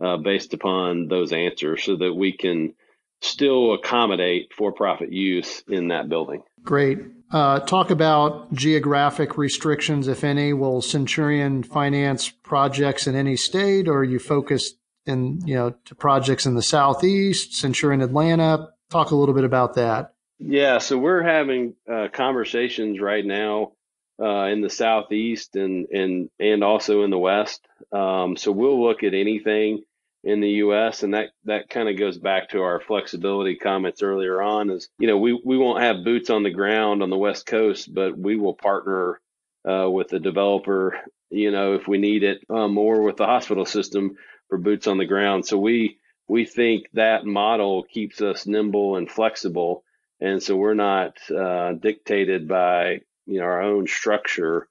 uh, 0.00 0.18
based 0.18 0.52
upon 0.52 1.08
those 1.08 1.32
answers 1.32 1.82
so 1.82 1.96
that 1.96 2.12
we 2.12 2.36
can 2.36 2.74
still 3.22 3.72
accommodate 3.72 4.52
for 4.56 4.72
profit 4.72 5.10
use 5.10 5.64
in 5.68 5.88
that 5.88 6.08
building 6.08 6.42
great 6.64 6.98
uh, 7.32 7.60
talk 7.60 7.90
about 7.90 8.52
geographic 8.52 9.38
restrictions, 9.38 10.06
if 10.06 10.22
any. 10.22 10.52
Will 10.52 10.82
Centurion 10.82 11.62
finance 11.62 12.28
projects 12.28 13.06
in 13.06 13.16
any 13.16 13.36
state, 13.36 13.88
or 13.88 14.00
are 14.00 14.04
you 14.04 14.18
focused 14.18 14.76
in 15.06 15.40
you 15.46 15.54
know 15.54 15.74
to 15.86 15.94
projects 15.94 16.44
in 16.44 16.54
the 16.56 16.62
southeast, 16.62 17.54
Centurion 17.54 18.02
Atlanta? 18.02 18.68
Talk 18.90 19.12
a 19.12 19.16
little 19.16 19.34
bit 19.34 19.44
about 19.44 19.76
that. 19.76 20.11
Yeah, 20.44 20.78
so 20.78 20.98
we're 20.98 21.22
having 21.22 21.74
uh, 21.90 22.08
conversations 22.12 23.00
right 23.00 23.24
now 23.24 23.72
uh, 24.20 24.46
in 24.46 24.60
the 24.60 24.70
southeast 24.70 25.56
and 25.56 25.88
and 25.90 26.30
and 26.40 26.64
also 26.64 27.04
in 27.04 27.10
the 27.10 27.18
west. 27.18 27.66
Um, 27.92 28.36
so 28.36 28.52
we'll 28.52 28.82
look 28.82 29.04
at 29.04 29.14
anything 29.14 29.82
in 30.24 30.40
the 30.40 30.50
U.S. 30.64 31.04
and 31.04 31.14
that 31.14 31.30
that 31.44 31.70
kind 31.70 31.88
of 31.88 31.98
goes 31.98 32.18
back 32.18 32.50
to 32.50 32.62
our 32.62 32.80
flexibility 32.80 33.56
comments 33.56 34.02
earlier 34.02 34.42
on. 34.42 34.70
Is 34.70 34.88
you 34.98 35.08
know 35.08 35.18
we 35.18 35.40
we 35.44 35.58
won't 35.58 35.82
have 35.82 36.04
boots 36.04 36.30
on 36.30 36.42
the 36.42 36.50
ground 36.50 37.02
on 37.02 37.10
the 37.10 37.18
West 37.18 37.46
Coast, 37.46 37.92
but 37.94 38.18
we 38.18 38.36
will 38.36 38.54
partner 38.54 39.20
uh, 39.68 39.88
with 39.90 40.08
the 40.08 40.20
developer, 40.20 40.98
you 41.30 41.52
know, 41.52 41.74
if 41.74 41.88
we 41.88 41.98
need 41.98 42.24
it, 42.24 42.40
um, 42.50 42.78
or 42.78 43.02
with 43.02 43.16
the 43.16 43.26
hospital 43.26 43.64
system 43.66 44.16
for 44.48 44.58
boots 44.58 44.88
on 44.88 44.98
the 44.98 45.06
ground. 45.06 45.46
So 45.46 45.58
we 45.58 45.98
we 46.28 46.46
think 46.46 46.86
that 46.94 47.26
model 47.26 47.84
keeps 47.84 48.20
us 48.22 48.46
nimble 48.46 48.96
and 48.96 49.10
flexible, 49.10 49.84
and 50.22 50.42
so 50.42 50.56
we're 50.56 50.74
not 50.74 51.18
uh, 51.30 51.72
dictated 51.72 52.46
by 52.48 53.00
you 53.26 53.40
know 53.40 53.44
our 53.44 53.60
own 53.60 53.86
structure 53.86 54.68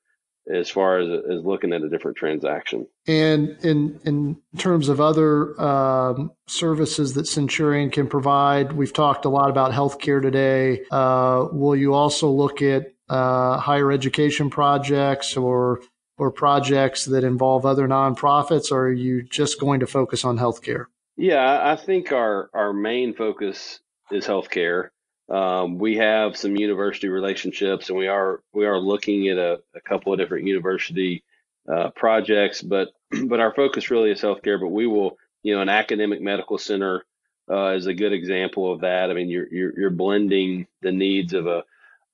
as 0.52 0.70
far 0.70 0.98
as, 1.00 1.08
as 1.30 1.46
looking 1.46 1.72
at 1.72 1.84
a 1.84 1.90
different 1.90 2.18
transaction. 2.18 2.88
And 3.06 3.58
in 3.64 4.00
in 4.06 4.38
terms 4.58 4.90
of 4.90 5.00
other 5.00 5.60
um, 5.62 6.32
services 6.48 7.14
that 7.14 7.28
Centurion 7.28 7.92
can 7.92 8.08
provide, 8.08 8.74
we've 8.74 8.94
talked 8.94 9.26
a 9.26 9.30
lot 9.30 9.50
about 9.50 9.72
healthcare 9.72 10.22
today. 10.22 10.82
Uh, 10.90 11.48
will 11.52 11.76
you 11.76 11.94
also 11.94 12.30
look 12.30 12.62
at 12.62 12.94
uh, 13.10 13.58
higher 13.58 13.92
education 13.92 14.50
projects 14.50 15.36
or 15.38 15.82
or 16.18 16.32
projects 16.32 17.06
that 17.06 17.24
involve 17.24 17.66
other 17.66 17.88
nonprofits, 17.88 18.72
or 18.72 18.88
are 18.88 18.92
you 18.92 19.24
just 19.24 19.60
going 19.60 19.80
to 19.82 19.88
focus 19.88 20.24
on 20.24 20.38
healthcare? 20.38 20.86
Yeah, 21.18 21.60
I 21.62 21.76
think 21.76 22.12
our 22.12 22.50
our 22.54 22.74
main 22.74 23.14
focus 23.14 23.80
is 24.12 24.26
healthcare. 24.26 24.90
Um, 25.30 25.78
we 25.78 25.98
have 25.98 26.36
some 26.36 26.58
university 26.58 27.08
relationships, 27.08 27.90
and 27.90 27.98
we 27.98 28.08
are 28.08 28.42
we 28.54 28.66
are 28.66 28.78
looking 28.78 29.30
at 29.30 29.38
a, 29.38 29.62
a 29.76 29.82
couple 29.82 30.12
of 30.12 30.20
different 30.20 30.48
university 30.48 31.24
uh, 31.72 31.90
projects, 31.92 32.62
but 32.62 32.90
but 33.26 33.40
our 33.40 33.54
focus 33.54 33.92
really 33.92 34.12
is 34.12 34.22
healthcare. 34.22 34.60
But 34.60 34.70
we 34.70 34.88
will, 34.88 35.18
you 35.44 35.56
know, 35.56 35.62
an 35.62 35.70
academic 35.70 36.22
medical 36.22 36.58
center 36.58 37.06
uh, 37.50 37.74
is 37.76 37.88
a 37.88 37.94
good 37.94 38.14
example 38.14 38.72
of 38.72 38.82
that. 38.82 39.10
I 39.10 39.14
mean, 39.14 39.30
you're 39.30 39.48
you're, 39.52 39.80
you're 39.80 39.90
blending 39.90 40.68
the 40.82 40.92
needs 40.92 41.34
of 41.34 41.48
a, 41.48 41.64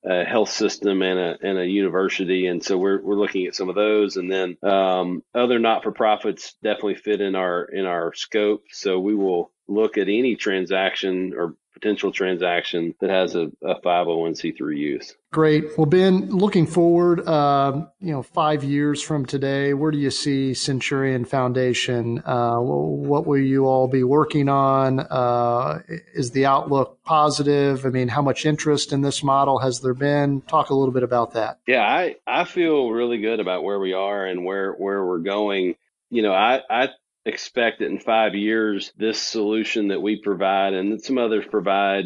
a, 0.06 0.24
health 0.24 0.50
system 0.50 1.02
and 1.02 1.20
a 1.20 1.38
and 1.42 1.58
a 1.58 1.66
university, 1.66 2.48
and 2.48 2.64
so 2.64 2.78
we're 2.78 3.02
we're 3.02 3.16
looking 3.16 3.46
at 3.46 3.56
some 3.56 3.70
of 3.70 3.76
those, 3.76 4.18
and 4.18 4.32
then 4.32 4.58
um, 4.64 5.24
other 5.34 5.60
not 5.60 5.84
for 5.84 5.92
profits 5.92 6.56
definitely 6.64 6.96
fit 6.96 7.22
in 7.22 7.36
our 7.36 7.64
in 7.64 7.86
our 7.86 8.14
scope. 8.14 8.64
So 8.72 9.00
we 9.00 9.16
will 9.16 9.52
look 9.68 9.98
at 9.98 10.08
any 10.08 10.36
transaction 10.36 11.34
or 11.36 11.56
potential 11.80 12.12
transaction 12.12 12.96
that 13.00 13.10
has 13.10 13.36
a, 13.36 13.52
a 13.64 13.80
501c3 13.82 14.78
use. 14.78 15.16
Great. 15.32 15.78
Well, 15.78 15.86
Ben, 15.86 16.30
looking 16.30 16.66
forward, 16.66 17.22
uh, 17.28 17.86
you 18.00 18.12
know, 18.12 18.24
five 18.24 18.64
years 18.64 19.02
from 19.02 19.26
today, 19.26 19.74
where 19.74 19.92
do 19.92 19.98
you 19.98 20.10
see 20.10 20.54
Centurion 20.54 21.26
Foundation? 21.26 22.24
Uh, 22.26 22.58
what 22.60 23.28
will 23.28 23.40
you 23.40 23.66
all 23.66 23.88
be 23.88 24.04
working 24.04 24.50
on? 24.50 25.02
Uh, 25.02 25.82
is 26.14 26.32
the 26.32 26.46
outlook 26.46 27.04
positive? 27.04 27.86
I 27.86 27.90
mean, 27.90 28.08
how 28.08 28.22
much 28.22 28.46
interest 28.46 28.94
in 28.94 29.02
this 29.02 29.24
model 29.24 29.60
has 29.60 29.82
there 29.82 29.94
been? 29.94 30.42
Talk 30.42 30.70
a 30.70 30.74
little 30.74 30.94
bit 30.94 31.04
about 31.04 31.34
that. 31.34 31.60
Yeah, 31.68 31.82
I, 31.82 32.16
I 32.26 32.46
feel 32.46 32.90
really 32.90 33.20
good 33.20 33.40
about 33.40 33.64
where 33.64 33.80
we 33.80 33.94
are 33.94 34.26
and 34.26 34.46
where, 34.46 34.72
where 34.74 35.06
we're 35.06 35.20
going. 35.20 35.76
You 36.10 36.24
know, 36.24 36.34
I, 36.34 36.62
I 36.70 36.90
expect 37.28 37.80
that 37.80 37.88
in 37.88 38.00
five 38.00 38.36
years, 38.36 38.92
this 38.98 39.22
solution 39.22 39.90
that 39.90 40.02
we 40.02 40.22
provide 40.22 40.74
and 40.74 40.94
that 40.94 41.04
some 41.04 41.18
others 41.18 41.46
provide 41.50 42.06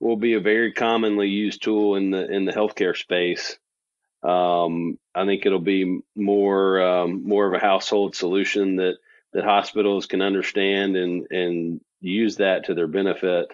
will 0.00 0.16
be 0.16 0.34
a 0.34 0.40
very 0.40 0.72
commonly 0.72 1.28
used 1.28 1.62
tool 1.62 1.96
in 1.96 2.10
the 2.10 2.30
in 2.30 2.44
the 2.44 2.52
healthcare 2.52 2.96
space. 2.96 3.58
Um, 4.22 4.98
I 5.14 5.24
think 5.26 5.44
it'll 5.44 5.60
be 5.60 6.00
more 6.16 6.80
um, 6.80 7.24
more 7.26 7.46
of 7.46 7.54
a 7.54 7.64
household 7.64 8.16
solution 8.16 8.76
that 8.76 8.94
that 9.32 9.44
hospitals 9.44 10.06
can 10.06 10.22
understand 10.22 10.96
and 10.96 11.26
and 11.30 11.80
use 12.00 12.36
that 12.36 12.66
to 12.66 12.74
their 12.74 12.88
benefit. 12.88 13.46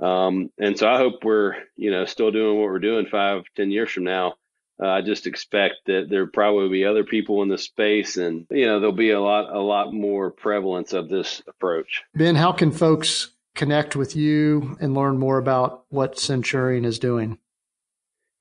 Um, 0.00 0.50
and 0.58 0.78
so 0.78 0.88
I 0.88 0.96
hope 0.96 1.24
we're 1.24 1.56
you 1.76 1.90
know 1.90 2.04
still 2.04 2.30
doing 2.30 2.56
what 2.58 2.66
we're 2.66 2.78
doing 2.78 3.06
five 3.06 3.44
ten 3.56 3.70
years 3.70 3.90
from 3.90 4.04
now 4.04 4.34
uh, 4.80 4.88
I 4.88 5.02
just 5.02 5.26
expect 5.26 5.74
that 5.86 6.06
there 6.08 6.26
probably 6.26 6.68
be 6.68 6.84
other 6.84 7.04
people 7.04 7.42
in 7.42 7.48
the 7.48 7.58
space, 7.58 8.16
and 8.16 8.46
you 8.50 8.66
know 8.66 8.80
there'll 8.80 8.94
be 8.94 9.10
a 9.10 9.20
lot 9.20 9.54
a 9.54 9.60
lot 9.60 9.92
more 9.92 10.30
prevalence 10.30 10.92
of 10.92 11.08
this 11.08 11.42
approach. 11.46 12.02
Ben, 12.14 12.36
how 12.36 12.52
can 12.52 12.70
folks 12.70 13.30
connect 13.54 13.96
with 13.96 14.16
you 14.16 14.76
and 14.80 14.94
learn 14.94 15.18
more 15.18 15.38
about 15.38 15.84
what 15.88 16.18
Centurion 16.18 16.84
is 16.84 16.98
doing? 16.98 17.38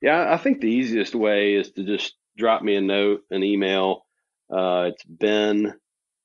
Yeah, 0.01 0.33
I 0.33 0.37
think 0.37 0.61
the 0.61 0.67
easiest 0.67 1.13
way 1.13 1.55
is 1.55 1.71
to 1.71 1.83
just 1.83 2.15
drop 2.37 2.63
me 2.63 2.75
a 2.75 2.81
note, 2.81 3.23
an 3.29 3.43
email. 3.43 4.05
Uh, 4.49 4.91
it's 4.93 5.03
Ben, 5.03 5.75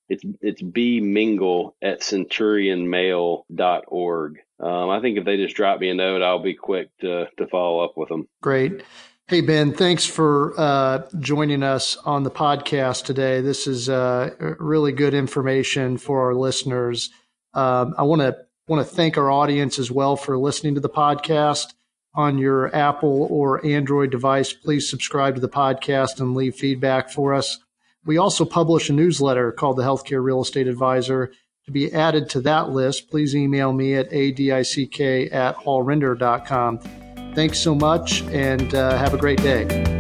it's 0.09 0.25
it's 0.41 0.63
B 0.63 1.01
Mingle 1.01 1.77
at 1.83 2.01
centurionmail.org. 2.01 4.39
Um, 4.59 4.89
I 4.89 5.01
think 5.01 5.19
if 5.19 5.27
they 5.27 5.37
just 5.37 5.57
drop 5.57 5.79
me 5.81 5.91
a 5.91 5.95
note, 5.95 6.23
I'll 6.23 6.43
be 6.43 6.55
quick 6.55 6.89
to 7.01 7.27
to 7.37 7.47
follow 7.49 7.85
up 7.85 7.93
with 7.97 8.09
them. 8.09 8.29
Great. 8.41 8.83
Hey 9.29 9.41
Ben, 9.41 9.73
thanks 9.73 10.07
for 10.07 10.55
uh, 10.57 11.03
joining 11.19 11.65
us 11.65 11.97
on 11.97 12.23
the 12.23 12.31
podcast 12.31 13.07
today. 13.07 13.41
This 13.41 13.67
is 13.67 13.89
uh, 13.89 14.31
really 14.61 14.93
good 14.93 15.15
information 15.15 15.99
for 15.99 16.27
our 16.27 16.35
listeners. 16.35 17.11
Um, 17.53 17.97
I 17.99 18.05
want 18.05 18.23
to 18.23 18.37
want 18.69 18.87
to 18.87 18.95
thank 18.95 19.19
our 19.19 19.29
audience 19.29 19.81
as 19.81 19.91
well 19.91 20.15
for 20.15 20.39
listening 20.39 20.77
to 20.77 20.81
the 20.81 20.89
podcast 20.89 21.75
on 22.15 22.39
your 22.39 22.73
Apple 22.73 23.27
or 23.29 23.67
Android 23.67 24.13
device. 24.13 24.53
Please 24.53 24.89
subscribe 24.89 25.35
to 25.35 25.41
the 25.41 25.49
podcast 25.49 26.21
and 26.21 26.37
leave 26.37 26.55
feedback 26.55 27.11
for 27.11 27.35
us. 27.35 27.59
We 28.05 28.19
also 28.19 28.45
publish 28.45 28.91
a 28.91 28.93
newsletter 28.93 29.51
called 29.51 29.77
the 29.77 29.83
Healthcare 29.83 30.23
Real 30.23 30.43
Estate 30.43 30.69
Advisor. 30.69 31.33
To 31.65 31.73
be 31.73 31.93
added 31.93 32.31
to 32.31 32.41
that 32.43 32.71
list, 32.71 33.11
please 33.11 33.35
email 33.35 33.73
me 33.73 33.95
at 33.95 34.13
adick 34.13 35.01
at 35.33 35.57
hallrender.com. 35.57 37.06
Thanks 37.37 37.59
so 37.59 37.75
much 37.75 38.23
and 38.33 38.75
uh, 38.75 38.97
have 38.97 39.13
a 39.13 39.19
great 39.19 39.43
day. 39.43 39.96